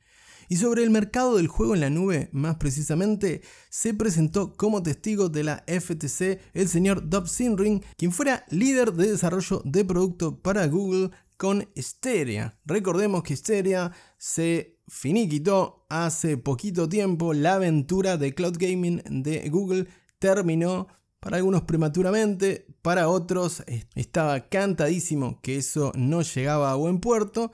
Y 0.48 0.56
sobre 0.56 0.82
el 0.82 0.90
mercado 0.90 1.36
del 1.36 1.48
juego 1.48 1.74
en 1.74 1.80
la 1.80 1.90
nube, 1.90 2.28
más 2.32 2.56
precisamente, 2.56 3.42
se 3.70 3.94
presentó 3.94 4.54
como 4.56 4.82
testigo 4.82 5.28
de 5.28 5.44
la 5.44 5.64
FTC 5.66 6.40
el 6.52 6.68
señor 6.68 7.08
Dob 7.08 7.28
Sinring, 7.28 7.82
quien 7.96 8.12
fuera 8.12 8.44
líder 8.50 8.92
de 8.92 9.10
desarrollo 9.12 9.62
de 9.64 9.84
producto 9.84 10.40
para 10.40 10.66
Google 10.66 11.10
con 11.36 11.68
Stadia. 11.76 12.58
Recordemos 12.64 13.22
que 13.22 13.36
Stadia 13.36 13.92
se 14.18 14.78
finiquitó 14.88 15.86
hace 15.88 16.36
poquito 16.36 16.88
tiempo, 16.88 17.32
la 17.32 17.54
aventura 17.54 18.16
de 18.16 18.34
cloud 18.34 18.56
gaming 18.58 19.02
de 19.22 19.48
Google 19.48 19.86
terminó 20.18 20.88
para 21.20 21.38
algunos 21.38 21.62
prematuramente, 21.62 22.66
para 22.82 23.08
otros 23.08 23.62
estaba 23.94 24.48
cantadísimo 24.48 25.40
que 25.40 25.56
eso 25.56 25.90
no 25.94 26.20
llegaba 26.20 26.70
a 26.70 26.74
buen 26.74 27.00
puerto. 27.00 27.50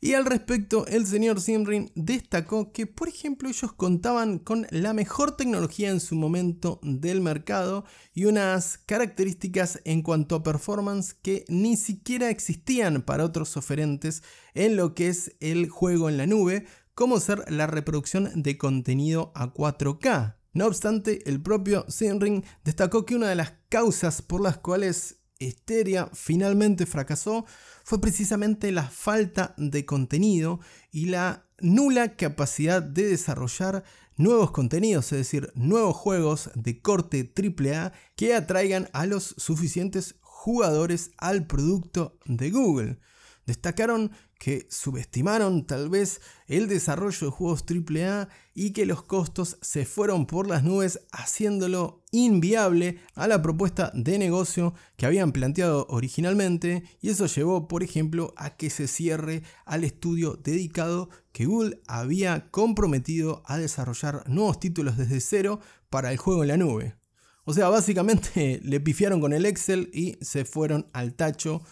Y 0.00 0.14
al 0.14 0.26
respecto, 0.26 0.86
el 0.86 1.06
señor 1.06 1.40
Simrin 1.40 1.90
destacó 1.94 2.72
que, 2.72 2.86
por 2.86 3.08
ejemplo, 3.08 3.48
ellos 3.48 3.72
contaban 3.72 4.38
con 4.38 4.66
la 4.70 4.92
mejor 4.92 5.36
tecnología 5.36 5.90
en 5.90 6.00
su 6.00 6.14
momento 6.14 6.80
del 6.82 7.20
mercado 7.20 7.84
y 8.12 8.26
unas 8.26 8.78
características 8.78 9.80
en 9.84 10.02
cuanto 10.02 10.36
a 10.36 10.42
performance 10.42 11.14
que 11.14 11.44
ni 11.48 11.76
siquiera 11.76 12.30
existían 12.30 13.02
para 13.02 13.24
otros 13.24 13.56
oferentes 13.56 14.22
en 14.54 14.76
lo 14.76 14.94
que 14.94 15.08
es 15.08 15.36
el 15.40 15.68
juego 15.68 16.08
en 16.08 16.18
la 16.18 16.26
nube, 16.26 16.66
como 16.94 17.18
ser 17.18 17.50
la 17.50 17.66
reproducción 17.66 18.42
de 18.42 18.56
contenido 18.56 19.32
a 19.34 19.52
4K. 19.52 20.36
No 20.52 20.66
obstante, 20.66 21.28
el 21.28 21.42
propio 21.42 21.84
Sinring 21.88 22.44
destacó 22.62 23.04
que 23.04 23.16
una 23.16 23.28
de 23.28 23.34
las 23.34 23.54
causas 23.68 24.22
por 24.22 24.40
las 24.40 24.58
cuales 24.58 25.23
Esteria 25.46 26.08
finalmente 26.12 26.86
fracasó 26.86 27.44
fue 27.84 28.00
precisamente 28.00 28.72
la 28.72 28.88
falta 28.88 29.54
de 29.56 29.84
contenido 29.84 30.60
y 30.90 31.06
la 31.06 31.46
nula 31.60 32.16
capacidad 32.16 32.82
de 32.82 33.06
desarrollar 33.06 33.84
nuevos 34.16 34.50
contenidos, 34.50 35.12
es 35.12 35.18
decir, 35.18 35.52
nuevos 35.54 35.96
juegos 35.96 36.50
de 36.54 36.80
corte 36.80 37.32
AAA 37.36 37.92
que 38.16 38.34
atraigan 38.34 38.88
a 38.92 39.06
los 39.06 39.34
suficientes 39.38 40.16
jugadores 40.20 41.10
al 41.18 41.46
producto 41.46 42.18
de 42.26 42.50
Google. 42.50 42.98
Destacaron 43.46 44.12
que 44.44 44.66
subestimaron 44.68 45.66
tal 45.66 45.88
vez 45.88 46.20
el 46.48 46.68
desarrollo 46.68 47.28
de 47.28 47.32
juegos 47.32 47.64
AAA 47.66 48.28
y 48.54 48.72
que 48.72 48.84
los 48.84 49.02
costos 49.02 49.56
se 49.62 49.86
fueron 49.86 50.26
por 50.26 50.46
las 50.46 50.62
nubes 50.62 51.00
haciéndolo 51.12 52.04
inviable 52.12 53.00
a 53.14 53.26
la 53.26 53.40
propuesta 53.40 53.90
de 53.94 54.18
negocio 54.18 54.74
que 54.98 55.06
habían 55.06 55.32
planteado 55.32 55.86
originalmente 55.88 56.82
y 57.00 57.08
eso 57.08 57.24
llevó 57.24 57.68
por 57.68 57.82
ejemplo 57.82 58.34
a 58.36 58.54
que 58.58 58.68
se 58.68 58.86
cierre 58.86 59.44
al 59.64 59.82
estudio 59.82 60.34
dedicado 60.34 61.08
que 61.32 61.46
Google 61.46 61.80
había 61.86 62.50
comprometido 62.50 63.42
a 63.46 63.56
desarrollar 63.56 64.28
nuevos 64.28 64.60
títulos 64.60 64.98
desde 64.98 65.22
cero 65.22 65.60
para 65.88 66.12
el 66.12 66.18
juego 66.18 66.42
en 66.42 66.48
la 66.48 66.58
nube. 66.58 66.96
O 67.44 67.54
sea, 67.54 67.70
básicamente 67.70 68.60
le 68.62 68.78
pifiaron 68.78 69.22
con 69.22 69.32
el 69.32 69.46
Excel 69.46 69.88
y 69.94 70.18
se 70.20 70.44
fueron 70.44 70.90
al 70.92 71.14
tacho. 71.14 71.62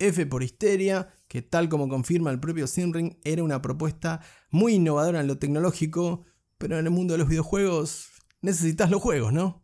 F 0.00 0.26
por 0.26 0.42
histeria, 0.42 1.14
que 1.28 1.42
tal 1.42 1.68
como 1.68 1.88
confirma 1.88 2.30
el 2.30 2.40
propio 2.40 2.66
Simring, 2.66 3.18
era 3.22 3.44
una 3.44 3.62
propuesta 3.62 4.20
muy 4.50 4.74
innovadora 4.74 5.20
en 5.20 5.28
lo 5.28 5.38
tecnológico, 5.38 6.24
pero 6.58 6.78
en 6.78 6.86
el 6.86 6.90
mundo 6.90 7.14
de 7.14 7.18
los 7.18 7.28
videojuegos 7.28 8.08
necesitas 8.42 8.90
los 8.90 9.00
juegos, 9.00 9.32
¿no? 9.32 9.62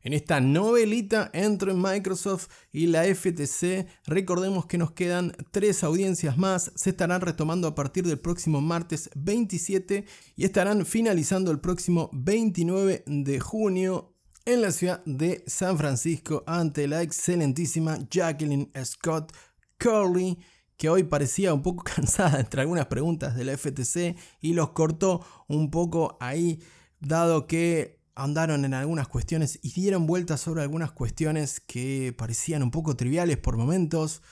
En 0.00 0.12
esta 0.12 0.40
novelita 0.40 1.28
entre 1.32 1.74
Microsoft 1.74 2.48
y 2.70 2.86
la 2.86 3.02
FTC, 3.02 3.86
recordemos 4.06 4.66
que 4.66 4.78
nos 4.78 4.92
quedan 4.92 5.32
tres 5.50 5.82
audiencias 5.82 6.38
más, 6.38 6.70
se 6.76 6.90
estarán 6.90 7.20
retomando 7.20 7.66
a 7.66 7.74
partir 7.74 8.06
del 8.06 8.18
próximo 8.18 8.60
martes 8.60 9.10
27 9.16 10.04
y 10.36 10.44
estarán 10.44 10.86
finalizando 10.86 11.50
el 11.50 11.58
próximo 11.58 12.10
29 12.12 13.02
de 13.06 13.40
junio 13.40 14.14
en 14.44 14.62
la 14.62 14.72
ciudad 14.72 15.04
de 15.04 15.44
San 15.46 15.76
Francisco 15.76 16.42
ante 16.46 16.88
la 16.88 17.02
excelentísima 17.02 17.98
Jacqueline 18.08 18.70
Scott 18.82 19.32
Curley 19.78 20.38
que 20.78 20.88
hoy 20.88 21.02
parecía 21.02 21.52
un 21.52 21.62
poco 21.62 21.84
cansada 21.96 22.40
entre 22.40 22.62
algunas 22.62 22.86
preguntas 22.86 23.34
de 23.36 23.44
la 23.44 23.56
FTC 23.56 24.16
y 24.40 24.54
los 24.54 24.70
cortó 24.70 25.22
un 25.48 25.70
poco 25.70 26.16
ahí, 26.20 26.60
dado 27.00 27.46
que 27.46 27.98
andaron 28.14 28.64
en 28.64 28.74
algunas 28.74 29.08
cuestiones 29.08 29.58
y 29.62 29.72
dieron 29.72 30.06
vueltas 30.06 30.40
sobre 30.40 30.62
algunas 30.62 30.92
cuestiones 30.92 31.60
que 31.60 32.14
parecían 32.16 32.62
un 32.62 32.70
poco 32.70 32.96
triviales 32.96 33.36
por 33.36 33.56
momentos. 33.56 34.22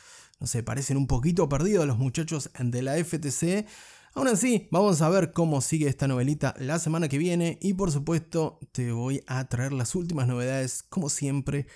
No 0.40 0.46
sé, 0.46 0.62
parecen 0.62 0.96
un 0.96 1.06
poquito 1.06 1.48
perdidos 1.48 1.86
los 1.86 1.98
muchachos 1.98 2.50
de 2.58 2.82
la 2.82 2.96
FTC. 2.96 3.66
Aún 4.14 4.28
así, 4.28 4.68
vamos 4.70 5.02
a 5.02 5.08
ver 5.08 5.32
cómo 5.32 5.60
sigue 5.60 5.88
esta 5.88 6.08
novelita 6.08 6.54
la 6.58 6.78
semana 6.78 7.08
que 7.08 7.18
viene 7.18 7.58
y 7.60 7.74
por 7.74 7.92
supuesto 7.92 8.58
te 8.72 8.90
voy 8.90 9.22
a 9.26 9.48
traer 9.48 9.72
las 9.72 9.94
últimas 9.94 10.26
novedades 10.26 10.82
como 10.82 11.08
siempre 11.08 11.66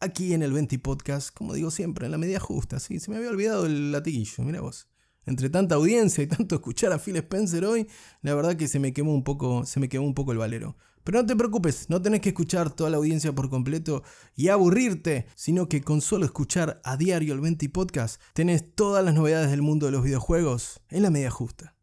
aquí 0.00 0.34
en 0.34 0.42
el 0.42 0.52
20 0.52 0.78
Podcast, 0.78 1.34
como 1.34 1.54
digo 1.54 1.70
siempre, 1.70 2.06
en 2.06 2.12
la 2.12 2.18
media 2.18 2.40
justa. 2.40 2.78
¿sí? 2.78 3.00
Se 3.00 3.10
me 3.10 3.16
había 3.16 3.30
olvidado 3.30 3.66
el 3.66 3.92
latiguillo, 3.92 4.44
mira 4.44 4.60
vos. 4.60 4.88
Entre 5.26 5.50
tanta 5.50 5.74
audiencia 5.74 6.24
y 6.24 6.26
tanto 6.26 6.54
escuchar 6.54 6.92
a 6.92 6.98
Phil 6.98 7.16
Spencer 7.16 7.64
hoy, 7.64 7.86
la 8.22 8.34
verdad 8.34 8.56
que 8.56 8.66
se 8.66 8.78
me 8.78 8.92
quemó 8.92 9.12
un 9.12 9.24
poco, 9.24 9.66
se 9.66 9.78
me 9.78 9.88
quemó 9.88 10.06
un 10.06 10.14
poco 10.14 10.32
el 10.32 10.38
valero. 10.38 10.76
Pero 11.04 11.20
no 11.20 11.26
te 11.26 11.36
preocupes, 11.36 11.88
no 11.88 12.02
tenés 12.02 12.20
que 12.20 12.30
escuchar 12.30 12.70
toda 12.70 12.90
la 12.90 12.98
audiencia 12.98 13.34
por 13.34 13.48
completo 13.48 14.02
y 14.34 14.48
aburrirte, 14.48 15.26
sino 15.34 15.68
que 15.68 15.82
con 15.82 16.00
solo 16.00 16.24
escuchar 16.24 16.80
a 16.84 16.96
diario 16.96 17.34
el 17.34 17.40
20 17.40 17.68
Podcast 17.70 18.20
tenés 18.34 18.74
todas 18.74 19.04
las 19.04 19.14
novedades 19.14 19.50
del 19.50 19.62
mundo 19.62 19.86
de 19.86 19.92
los 19.92 20.04
videojuegos 20.04 20.80
en 20.88 21.02
la 21.02 21.10
media 21.10 21.30
justa. 21.30 21.74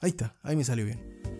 Ahí 0.00 0.10
está, 0.10 0.36
ahí 0.42 0.56
me 0.56 0.64
salió 0.64 0.84
bien. 0.84 1.33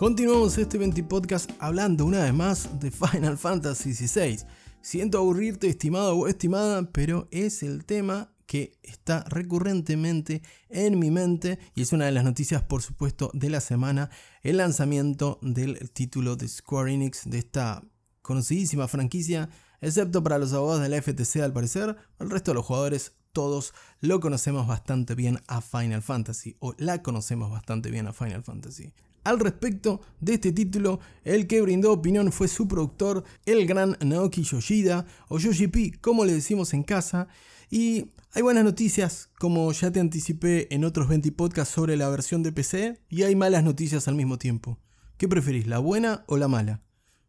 Continuamos 0.00 0.56
este 0.56 0.78
20 0.78 1.04
podcast 1.04 1.50
hablando 1.58 2.06
una 2.06 2.22
vez 2.22 2.32
más 2.32 2.80
de 2.80 2.90
Final 2.90 3.36
Fantasy 3.36 3.92
XVI. 3.92 4.38
Siento 4.80 5.18
aburrirte, 5.18 5.68
estimado 5.68 6.16
o 6.16 6.26
estimada, 6.26 6.90
pero 6.90 7.28
es 7.30 7.62
el 7.62 7.84
tema 7.84 8.32
que 8.46 8.78
está 8.82 9.24
recurrentemente 9.24 10.40
en 10.70 10.98
mi 10.98 11.10
mente 11.10 11.58
y 11.74 11.82
es 11.82 11.92
una 11.92 12.06
de 12.06 12.12
las 12.12 12.24
noticias, 12.24 12.62
por 12.62 12.80
supuesto, 12.80 13.30
de 13.34 13.50
la 13.50 13.60
semana, 13.60 14.08
el 14.40 14.56
lanzamiento 14.56 15.38
del 15.42 15.90
título 15.90 16.34
de 16.34 16.48
Square 16.48 16.94
Enix 16.94 17.28
de 17.28 17.36
esta 17.36 17.84
conocidísima 18.22 18.88
franquicia, 18.88 19.50
excepto 19.82 20.22
para 20.22 20.38
los 20.38 20.54
abogados 20.54 20.80
de 20.80 20.88
la 20.88 21.02
FTC 21.02 21.42
al 21.42 21.52
parecer, 21.52 21.94
el 22.18 22.30
resto 22.30 22.52
de 22.52 22.54
los 22.54 22.64
jugadores 22.64 23.12
todos 23.32 23.74
lo 24.00 24.18
conocemos 24.20 24.66
bastante 24.66 25.14
bien 25.14 25.40
a 25.46 25.60
Final 25.60 26.00
Fantasy 26.00 26.56
o 26.58 26.74
la 26.78 27.02
conocemos 27.02 27.50
bastante 27.50 27.90
bien 27.90 28.06
a 28.06 28.14
Final 28.14 28.42
Fantasy. 28.42 28.94
Al 29.22 29.38
respecto 29.38 30.00
de 30.20 30.34
este 30.34 30.52
título, 30.52 31.00
el 31.24 31.46
que 31.46 31.60
brindó 31.60 31.92
opinión 31.92 32.32
fue 32.32 32.48
su 32.48 32.66
productor, 32.66 33.24
el 33.44 33.66
gran 33.66 33.96
Naoki 34.00 34.42
Yoshida, 34.42 35.06
o 35.28 35.38
Yoshi 35.38 35.68
P, 35.68 35.92
como 36.00 36.24
le 36.24 36.32
decimos 36.32 36.72
en 36.72 36.82
casa, 36.82 37.28
y 37.70 38.06
hay 38.32 38.42
buenas 38.42 38.64
noticias, 38.64 39.30
como 39.38 39.70
ya 39.72 39.90
te 39.90 40.00
anticipé 40.00 40.72
en 40.74 40.84
otros 40.84 41.08
20 41.08 41.32
podcasts 41.32 41.74
sobre 41.74 41.96
la 41.96 42.08
versión 42.08 42.42
de 42.42 42.52
PC, 42.52 43.00
y 43.08 43.24
hay 43.24 43.36
malas 43.36 43.62
noticias 43.62 44.08
al 44.08 44.14
mismo 44.14 44.38
tiempo. 44.38 44.78
¿Qué 45.18 45.28
preferís, 45.28 45.66
la 45.66 45.78
buena 45.78 46.24
o 46.26 46.38
la 46.38 46.48
mala? 46.48 46.82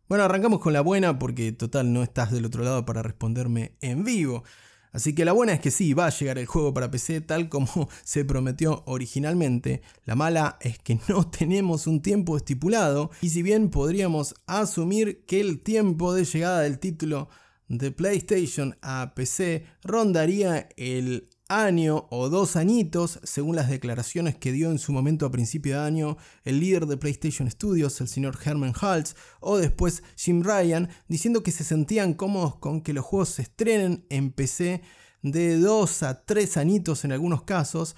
Bueno, 0.07 0.23
arrancamos 0.23 0.59
con 0.59 0.73
la 0.73 0.81
buena 0.81 1.19
porque 1.19 1.51
total 1.51 1.93
no 1.93 2.03
estás 2.03 2.31
del 2.31 2.45
otro 2.45 2.63
lado 2.63 2.85
para 2.85 3.01
responderme 3.01 3.75
en 3.81 4.03
vivo. 4.03 4.43
Así 4.91 5.15
que 5.15 5.25
la 5.25 5.31
buena 5.31 5.53
es 5.53 5.59
que 5.59 5.71
sí, 5.71 5.93
va 5.93 6.07
a 6.07 6.09
llegar 6.09 6.37
el 6.37 6.45
juego 6.45 6.73
para 6.73 6.91
PC 6.91 7.21
tal 7.21 7.49
como 7.49 7.89
se 8.03 8.25
prometió 8.25 8.83
originalmente. 8.85 9.81
La 10.05 10.15
mala 10.15 10.57
es 10.61 10.79
que 10.79 10.99
no 11.07 11.27
tenemos 11.31 11.87
un 11.87 12.01
tiempo 12.01 12.37
estipulado 12.37 13.11
y 13.21 13.29
si 13.29 13.41
bien 13.41 13.69
podríamos 13.69 14.35
asumir 14.47 15.25
que 15.25 15.39
el 15.39 15.61
tiempo 15.61 16.13
de 16.13 16.25
llegada 16.25 16.61
del 16.61 16.79
título 16.79 17.29
de 17.67 17.91
PlayStation 17.91 18.77
a 18.81 19.13
PC 19.15 19.65
rondaría 19.83 20.67
el 20.75 21.29
año 21.51 22.07
o 22.09 22.29
dos 22.29 22.55
añitos, 22.55 23.19
según 23.23 23.55
las 23.55 23.69
declaraciones 23.69 24.37
que 24.37 24.53
dio 24.53 24.71
en 24.71 24.79
su 24.79 24.93
momento 24.93 25.25
a 25.25 25.31
principio 25.31 25.73
de 25.75 25.85
año 25.85 26.17
el 26.43 26.59
líder 26.59 26.85
de 26.85 26.97
PlayStation 26.97 27.49
Studios, 27.51 27.99
el 27.99 28.07
señor 28.07 28.37
Herman 28.43 28.73
Haltz, 28.79 29.15
o 29.41 29.57
después 29.57 30.01
Jim 30.15 30.43
Ryan, 30.43 30.89
diciendo 31.07 31.43
que 31.43 31.51
se 31.51 31.63
sentían 31.63 32.13
cómodos 32.13 32.55
con 32.55 32.81
que 32.81 32.93
los 32.93 33.03
juegos 33.03 33.29
se 33.29 33.41
estrenen 33.41 34.05
en 34.09 34.31
PC 34.31 34.81
de 35.21 35.57
dos 35.57 36.03
a 36.03 36.23
tres 36.25 36.55
añitos 36.55 37.03
en 37.03 37.11
algunos 37.11 37.43
casos. 37.43 37.95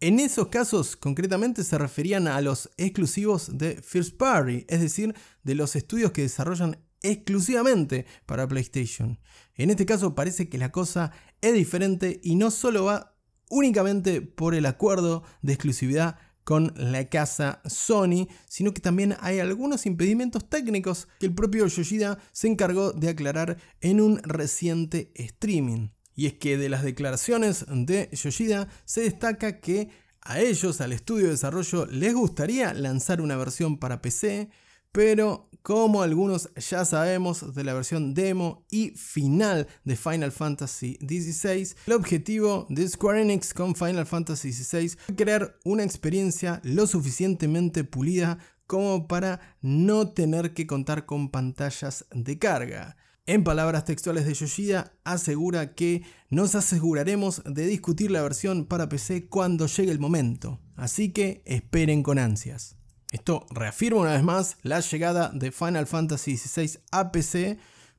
En 0.00 0.20
esos 0.20 0.48
casos 0.48 0.96
concretamente 0.96 1.64
se 1.64 1.78
referían 1.78 2.28
a 2.28 2.40
los 2.40 2.70
exclusivos 2.76 3.56
de 3.56 3.80
First 3.80 4.16
Party, 4.16 4.66
es 4.68 4.80
decir, 4.80 5.14
de 5.42 5.54
los 5.54 5.76
estudios 5.76 6.12
que 6.12 6.22
desarrollan 6.22 6.78
exclusivamente 7.02 8.06
para 8.26 8.46
PlayStation. 8.46 9.18
En 9.54 9.70
este 9.70 9.86
caso 9.86 10.14
parece 10.14 10.48
que 10.48 10.58
la 10.58 10.72
cosa 10.72 11.12
es 11.40 11.54
diferente 11.54 12.20
y 12.22 12.36
no 12.36 12.50
solo 12.50 12.84
va 12.84 13.16
únicamente 13.50 14.22
por 14.22 14.54
el 14.54 14.66
acuerdo 14.66 15.22
de 15.42 15.52
exclusividad 15.52 16.18
con 16.44 16.72
la 16.76 17.08
casa 17.08 17.60
Sony, 17.66 18.28
sino 18.48 18.74
que 18.74 18.80
también 18.80 19.16
hay 19.20 19.38
algunos 19.38 19.86
impedimentos 19.86 20.48
técnicos 20.48 21.08
que 21.20 21.26
el 21.26 21.34
propio 21.34 21.66
Yoshida 21.66 22.18
se 22.32 22.48
encargó 22.48 22.92
de 22.92 23.10
aclarar 23.10 23.58
en 23.80 24.00
un 24.00 24.22
reciente 24.22 25.12
streaming. 25.14 25.90
Y 26.14 26.26
es 26.26 26.34
que 26.34 26.58
de 26.58 26.68
las 26.68 26.82
declaraciones 26.82 27.64
de 27.68 28.08
Yoshida 28.12 28.68
se 28.84 29.02
destaca 29.02 29.60
que 29.60 29.90
a 30.20 30.40
ellos, 30.40 30.80
al 30.80 30.92
estudio 30.92 31.26
de 31.26 31.32
desarrollo, 31.32 31.86
les 31.86 32.14
gustaría 32.14 32.74
lanzar 32.74 33.20
una 33.20 33.36
versión 33.36 33.78
para 33.78 34.02
PC, 34.02 34.50
pero 34.92 35.48
como 35.62 36.02
algunos 36.02 36.50
ya 36.56 36.84
sabemos 36.84 37.54
de 37.54 37.64
la 37.64 37.74
versión 37.74 38.14
demo 38.14 38.66
y 38.70 38.90
final 38.90 39.68
de 39.84 39.96
Final 39.96 40.32
Fantasy 40.32 40.98
XVI, 41.00 41.74
el 41.86 41.92
objetivo 41.92 42.66
de 42.68 42.88
Square 42.88 43.22
Enix 43.22 43.54
con 43.54 43.74
Final 43.74 44.06
Fantasy 44.06 44.52
XVI 44.52 44.84
es 44.84 44.98
crear 45.16 45.56
una 45.64 45.84
experiencia 45.84 46.60
lo 46.64 46.86
suficientemente 46.86 47.84
pulida 47.84 48.38
como 48.66 49.06
para 49.06 49.40
no 49.60 50.08
tener 50.10 50.54
que 50.54 50.66
contar 50.66 51.06
con 51.06 51.30
pantallas 51.30 52.06
de 52.10 52.38
carga. 52.38 52.96
En 53.24 53.44
palabras 53.44 53.84
textuales 53.84 54.26
de 54.26 54.34
Yoshida, 54.34 54.94
asegura 55.04 55.74
que 55.74 56.02
nos 56.28 56.56
aseguraremos 56.56 57.42
de 57.44 57.66
discutir 57.66 58.10
la 58.10 58.22
versión 58.22 58.66
para 58.66 58.88
PC 58.88 59.28
cuando 59.28 59.66
llegue 59.66 59.92
el 59.92 60.00
momento, 60.00 60.58
así 60.74 61.12
que 61.12 61.42
esperen 61.46 62.02
con 62.02 62.18
ansias. 62.18 62.81
Esto 63.12 63.44
reafirma 63.50 64.00
una 64.00 64.14
vez 64.14 64.22
más 64.22 64.56
la 64.62 64.80
llegada 64.80 65.28
de 65.34 65.52
Final 65.52 65.86
Fantasy 65.86 66.38
XVI 66.38 66.80
a 66.92 67.12
PC, 67.12 67.58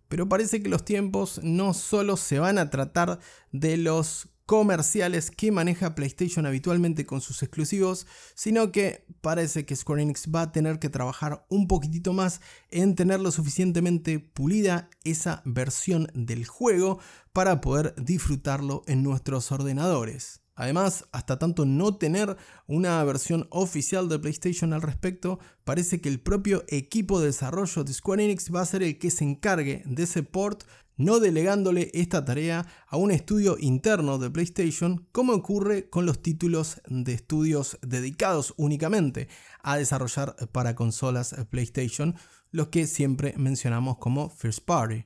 pero 0.10 0.28
parece 0.28 0.64
que 0.64 0.70
los 0.70 0.84
tiempos 0.84 1.40
no 1.44 1.76
solo 1.76 2.18
se 2.18 2.40
van 2.40 2.58
a 2.58 2.72
tratar 2.72 3.20
de 3.52 3.78
los 3.78 4.30
comerciales 4.48 5.30
que 5.30 5.52
maneja 5.52 5.94
PlayStation 5.94 6.48
habitualmente 6.48 7.06
con 7.06 7.22
sus 7.22 7.44
exclusivos, 7.44 8.08
sino 8.34 8.72
que 8.72 9.06
parece 9.22 9.68
que 9.68 9.76
Square 9.76 10.02
Enix 10.02 10.32
va 10.34 10.42
a 10.42 10.52
tener 10.52 10.80
que 10.80 10.90
trabajar 10.90 11.46
un 11.48 11.68
poquitito 11.68 12.12
más 12.14 12.42
en 12.72 12.96
tener 12.96 13.20
lo 13.20 13.30
suficientemente 13.30 14.18
pulida 14.18 14.90
esa 15.04 15.44
versión 15.46 16.08
del 16.16 16.48
juego 16.48 17.00
para 17.34 17.62
poder 17.62 17.94
disfrutarlo 17.98 18.82
en 18.88 19.04
nuestros 19.04 19.52
ordenadores. 19.52 20.43
Además, 20.56 21.06
hasta 21.12 21.40
tanto 21.40 21.66
no 21.66 21.96
tener 21.96 22.38
una 22.68 23.04
versión 23.04 23.48
oficial 23.50 24.08
de 24.08 24.20
PlayStation 24.20 24.74
al 24.74 24.82
respecto, 24.84 25.40
parece 25.64 26.00
que 26.00 26.10
el 26.10 26.20
propio 26.20 26.64
equipo 26.68 27.20
de 27.20 27.28
desarrollo 27.28 27.84
de 27.84 27.94
Square 27.94 28.24
Enix 28.24 28.54
va 28.54 28.62
a 28.62 28.66
ser 28.66 28.84
el 28.84 29.00
que 29.00 29.10
se 29.10 29.24
encargue 29.24 29.82
de 29.86 30.04
ese 30.04 30.22
port, 30.22 30.64
no 30.96 31.20
delegándole 31.20 31.90
esta 31.94 32.24
tarea 32.24 32.68
a 32.88 32.98
un 32.98 33.10
estudio 33.10 33.58
interno 33.60 34.20
de 34.20 34.30
PlayStation, 34.30 35.08
como 35.12 35.34
ocurre 35.34 35.90
con 35.90 36.06
los 36.06 36.22
títulos 36.22 36.82
de 36.88 37.14
estudios 37.14 37.80
dedicados 37.82 38.54
únicamente 38.58 39.28
a 39.64 39.78
desarrollar 39.78 40.36
para 40.52 40.76
consolas 40.76 41.36
PlayStation, 41.50 42.16
los 42.52 42.68
que 42.68 42.86
siempre 42.86 43.34
mencionamos 43.38 43.98
como 43.98 44.30
First 44.30 44.66
Party. 44.66 45.06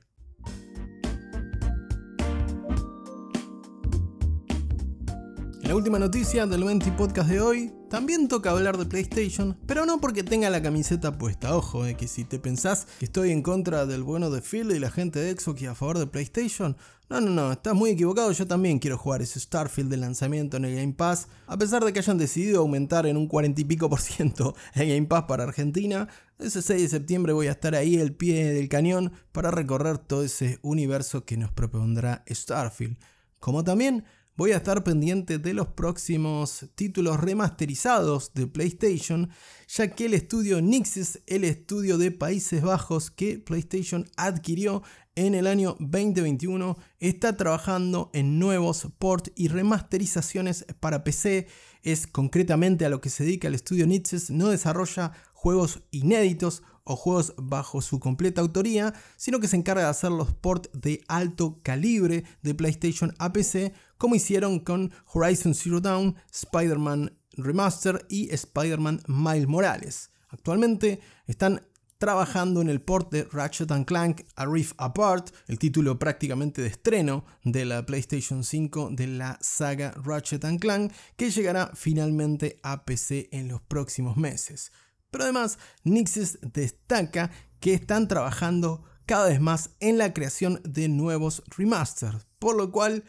La 5.68 5.76
última 5.76 5.98
noticia 5.98 6.46
del 6.46 6.64
20 6.64 6.92
podcast 6.92 7.28
de 7.28 7.42
hoy, 7.42 7.74
también 7.90 8.26
toca 8.26 8.52
hablar 8.52 8.78
de 8.78 8.86
PlayStation, 8.86 9.54
pero 9.66 9.84
no 9.84 10.00
porque 10.00 10.22
tenga 10.22 10.48
la 10.48 10.62
camiseta 10.62 11.18
puesta. 11.18 11.54
Ojo, 11.54 11.84
eh, 11.84 11.94
que 11.94 12.08
si 12.08 12.24
te 12.24 12.38
pensás 12.38 12.86
que 12.98 13.04
estoy 13.04 13.32
en 13.32 13.42
contra 13.42 13.84
del 13.84 14.02
bueno 14.02 14.30
de 14.30 14.40
Phil 14.40 14.70
y 14.70 14.78
la 14.78 14.90
gente 14.90 15.18
de 15.18 15.38
Xbox 15.38 15.60
y 15.60 15.66
a 15.66 15.74
favor 15.74 15.98
de 15.98 16.06
PlayStation, 16.06 16.74
no, 17.10 17.20
no, 17.20 17.28
no, 17.28 17.52
estás 17.52 17.74
muy 17.74 17.90
equivocado. 17.90 18.32
Yo 18.32 18.46
también 18.46 18.78
quiero 18.78 18.96
jugar 18.96 19.20
ese 19.20 19.40
Starfield 19.40 19.90
de 19.90 19.98
lanzamiento 19.98 20.56
en 20.56 20.64
el 20.64 20.74
Game 20.74 20.94
Pass, 20.94 21.28
a 21.46 21.58
pesar 21.58 21.84
de 21.84 21.92
que 21.92 21.98
hayan 21.98 22.16
decidido 22.16 22.60
aumentar 22.60 23.06
en 23.06 23.18
un 23.18 23.28
40 23.28 23.60
y 23.60 23.64
pico 23.64 23.90
por 23.90 24.00
ciento 24.00 24.54
el 24.72 24.88
Game 24.88 25.06
Pass 25.06 25.24
para 25.24 25.44
Argentina. 25.44 26.08
Ese 26.38 26.62
6 26.62 26.80
de 26.80 26.88
septiembre 26.88 27.34
voy 27.34 27.48
a 27.48 27.52
estar 27.52 27.74
ahí 27.74 28.00
al 28.00 28.12
pie 28.12 28.54
del 28.54 28.70
cañón 28.70 29.12
para 29.32 29.50
recorrer 29.50 29.98
todo 29.98 30.24
ese 30.24 30.60
universo 30.62 31.26
que 31.26 31.36
nos 31.36 31.52
propondrá 31.52 32.24
Starfield. 32.26 32.96
Como 33.38 33.64
también 33.64 34.04
voy 34.38 34.52
a 34.52 34.58
estar 34.58 34.84
pendiente 34.84 35.38
de 35.38 35.52
los 35.52 35.66
próximos 35.66 36.66
títulos 36.76 37.18
remasterizados 37.18 38.32
de 38.34 38.46
PlayStation, 38.46 39.30
ya 39.66 39.90
que 39.90 40.06
el 40.06 40.14
estudio 40.14 40.62
Nixis, 40.62 41.20
el 41.26 41.42
estudio 41.42 41.98
de 41.98 42.12
Países 42.12 42.62
Bajos 42.62 43.10
que 43.10 43.40
PlayStation 43.40 44.08
adquirió 44.16 44.84
en 45.16 45.34
el 45.34 45.48
año 45.48 45.74
2021, 45.80 46.78
está 47.00 47.36
trabajando 47.36 48.12
en 48.14 48.38
nuevos 48.38 48.86
ports 48.98 49.32
y 49.34 49.48
remasterizaciones 49.48 50.64
para 50.78 51.02
PC. 51.02 51.48
Es 51.82 52.06
concretamente 52.06 52.86
a 52.86 52.90
lo 52.90 53.00
que 53.00 53.10
se 53.10 53.24
dedica 53.24 53.48
el 53.48 53.56
estudio 53.56 53.88
Nixis, 53.88 54.30
no 54.30 54.50
desarrolla 54.50 55.14
juegos 55.32 55.82
inéditos 55.90 56.62
o 56.88 56.96
juegos 56.96 57.34
bajo 57.36 57.82
su 57.82 58.00
completa 58.00 58.40
autoría, 58.40 58.94
sino 59.16 59.40
que 59.40 59.48
se 59.48 59.56
encarga 59.56 59.82
de 59.82 59.90
hacer 59.90 60.10
los 60.10 60.32
ports 60.32 60.70
de 60.72 61.02
alto 61.06 61.60
calibre 61.62 62.24
de 62.42 62.54
PlayStation 62.54 63.14
a 63.18 63.32
PC, 63.32 63.74
como 63.98 64.14
hicieron 64.14 64.60
con 64.60 64.92
Horizon 65.12 65.54
Zero 65.54 65.80
Dawn, 65.80 66.16
Spider-Man 66.32 67.18
Remaster 67.32 68.06
y 68.08 68.32
Spider-Man 68.32 69.02
Miles 69.06 69.46
Morales. 69.46 70.10
Actualmente 70.28 71.00
están 71.26 71.62
trabajando 71.98 72.60
en 72.60 72.68
el 72.68 72.80
port 72.80 73.10
de 73.12 73.24
Ratchet 73.24 73.70
Clank 73.84 74.22
A 74.36 74.46
Rift 74.46 74.74
Apart, 74.78 75.30
el 75.48 75.58
título 75.58 75.98
prácticamente 75.98 76.62
de 76.62 76.68
estreno 76.68 77.24
de 77.42 77.64
la 77.64 77.84
PlayStation 77.84 78.44
5 78.44 78.90
de 78.92 79.08
la 79.08 79.38
saga 79.40 79.92
Ratchet 80.04 80.44
Clank, 80.60 80.92
que 81.16 81.30
llegará 81.30 81.72
finalmente 81.74 82.60
a 82.62 82.84
PC 82.84 83.28
en 83.32 83.48
los 83.48 83.60
próximos 83.62 84.16
meses. 84.16 84.70
Pero 85.10 85.24
además, 85.24 85.58
Nixis 85.84 86.38
destaca 86.40 87.30
que 87.60 87.74
están 87.74 88.06
trabajando 88.06 88.84
cada 89.06 89.28
vez 89.28 89.40
más 89.40 89.70
en 89.80 89.98
la 89.98 90.12
creación 90.12 90.60
de 90.64 90.88
nuevos 90.88 91.42
remasters, 91.56 92.26
por 92.38 92.56
lo 92.56 92.70
cual 92.70 93.04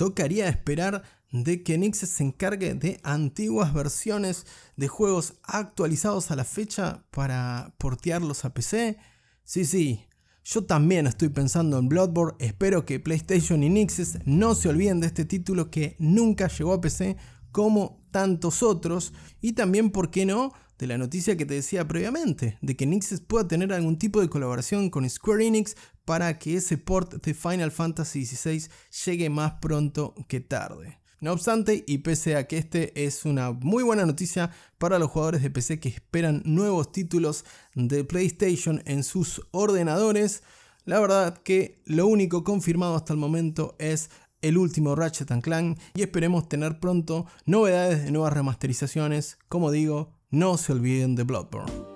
tocaría 0.00 0.48
esperar 0.48 1.02
de 1.30 1.62
que 1.62 1.76
Nixis 1.76 2.08
se 2.08 2.22
encargue 2.22 2.72
de 2.72 2.98
antiguas 3.02 3.74
versiones 3.74 4.46
de 4.74 4.88
juegos 4.88 5.34
actualizados 5.42 6.30
a 6.30 6.36
la 6.36 6.44
fecha 6.44 7.04
para 7.10 7.74
portearlos 7.76 8.46
a 8.46 8.54
PC. 8.54 8.96
Sí, 9.44 9.66
sí, 9.66 10.06
yo 10.42 10.64
también 10.64 11.06
estoy 11.06 11.28
pensando 11.28 11.78
en 11.78 11.90
Bloodborne, 11.90 12.34
espero 12.38 12.86
que 12.86 12.98
PlayStation 12.98 13.62
y 13.62 13.68
Nixis 13.68 14.20
no 14.24 14.54
se 14.54 14.70
olviden 14.70 15.00
de 15.00 15.08
este 15.08 15.26
título 15.26 15.70
que 15.70 15.96
nunca 15.98 16.48
llegó 16.48 16.72
a 16.72 16.80
PC 16.80 17.18
como 17.52 18.02
tantos 18.10 18.62
otros 18.62 19.12
y 19.42 19.52
también, 19.52 19.90
¿por 19.90 20.10
qué 20.10 20.24
no?, 20.24 20.54
de 20.78 20.86
la 20.86 20.96
noticia 20.96 21.36
que 21.36 21.44
te 21.44 21.52
decía 21.52 21.86
previamente, 21.86 22.56
de 22.62 22.74
que 22.74 22.86
Nixes 22.86 23.20
pueda 23.20 23.46
tener 23.46 23.70
algún 23.74 23.98
tipo 23.98 24.22
de 24.22 24.30
colaboración 24.30 24.88
con 24.88 25.08
Square 25.10 25.46
Enix 25.46 25.76
para 26.10 26.40
que 26.40 26.56
ese 26.56 26.76
port 26.76 27.24
de 27.24 27.34
Final 27.34 27.70
Fantasy 27.70 28.26
XVI 28.26 28.68
llegue 29.04 29.30
más 29.30 29.52
pronto 29.60 30.12
que 30.26 30.40
tarde. 30.40 30.98
No 31.20 31.30
obstante, 31.30 31.84
y 31.86 31.98
pese 31.98 32.34
a 32.34 32.48
que 32.48 32.58
este 32.58 33.06
es 33.06 33.24
una 33.24 33.52
muy 33.52 33.84
buena 33.84 34.04
noticia 34.04 34.50
para 34.78 34.98
los 34.98 35.08
jugadores 35.08 35.40
de 35.40 35.50
PC 35.50 35.78
que 35.78 35.88
esperan 35.88 36.42
nuevos 36.44 36.90
títulos 36.90 37.44
de 37.76 38.02
PlayStation 38.02 38.82
en 38.86 39.04
sus 39.04 39.40
ordenadores, 39.52 40.42
la 40.84 40.98
verdad 40.98 41.38
que 41.44 41.80
lo 41.84 42.08
único 42.08 42.42
confirmado 42.42 42.96
hasta 42.96 43.12
el 43.12 43.20
momento 43.20 43.76
es 43.78 44.10
el 44.42 44.58
último 44.58 44.96
Ratchet 44.96 45.30
Clank 45.40 45.78
y 45.94 46.02
esperemos 46.02 46.48
tener 46.48 46.80
pronto 46.80 47.26
novedades 47.44 48.02
de 48.02 48.10
nuevas 48.10 48.32
remasterizaciones, 48.32 49.38
como 49.48 49.70
digo, 49.70 50.10
no 50.28 50.58
se 50.58 50.72
olviden 50.72 51.14
de 51.14 51.22
Bloodborne. 51.22 51.89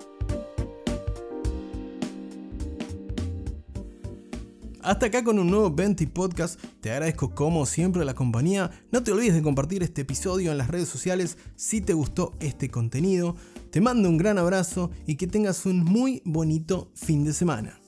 Hasta 4.84 5.06
acá 5.06 5.24
con 5.24 5.38
un 5.38 5.50
nuevo 5.50 5.70
Venti 5.70 6.04
Podcast. 6.04 6.60
Te 6.82 6.92
agradezco 6.92 7.34
como 7.34 7.64
siempre 7.64 8.04
la 8.04 8.12
compañía. 8.12 8.70
No 8.92 9.02
te 9.02 9.12
olvides 9.12 9.32
de 9.32 9.42
compartir 9.42 9.82
este 9.82 10.02
episodio 10.02 10.52
en 10.52 10.58
las 10.58 10.68
redes 10.68 10.88
sociales 10.90 11.38
si 11.56 11.80
te 11.80 11.94
gustó 11.94 12.34
este 12.38 12.68
contenido. 12.68 13.34
Te 13.70 13.80
mando 13.80 14.10
un 14.10 14.18
gran 14.18 14.36
abrazo 14.36 14.90
y 15.06 15.16
que 15.16 15.26
tengas 15.26 15.64
un 15.64 15.82
muy 15.84 16.20
bonito 16.26 16.90
fin 16.94 17.24
de 17.24 17.32
semana. 17.32 17.83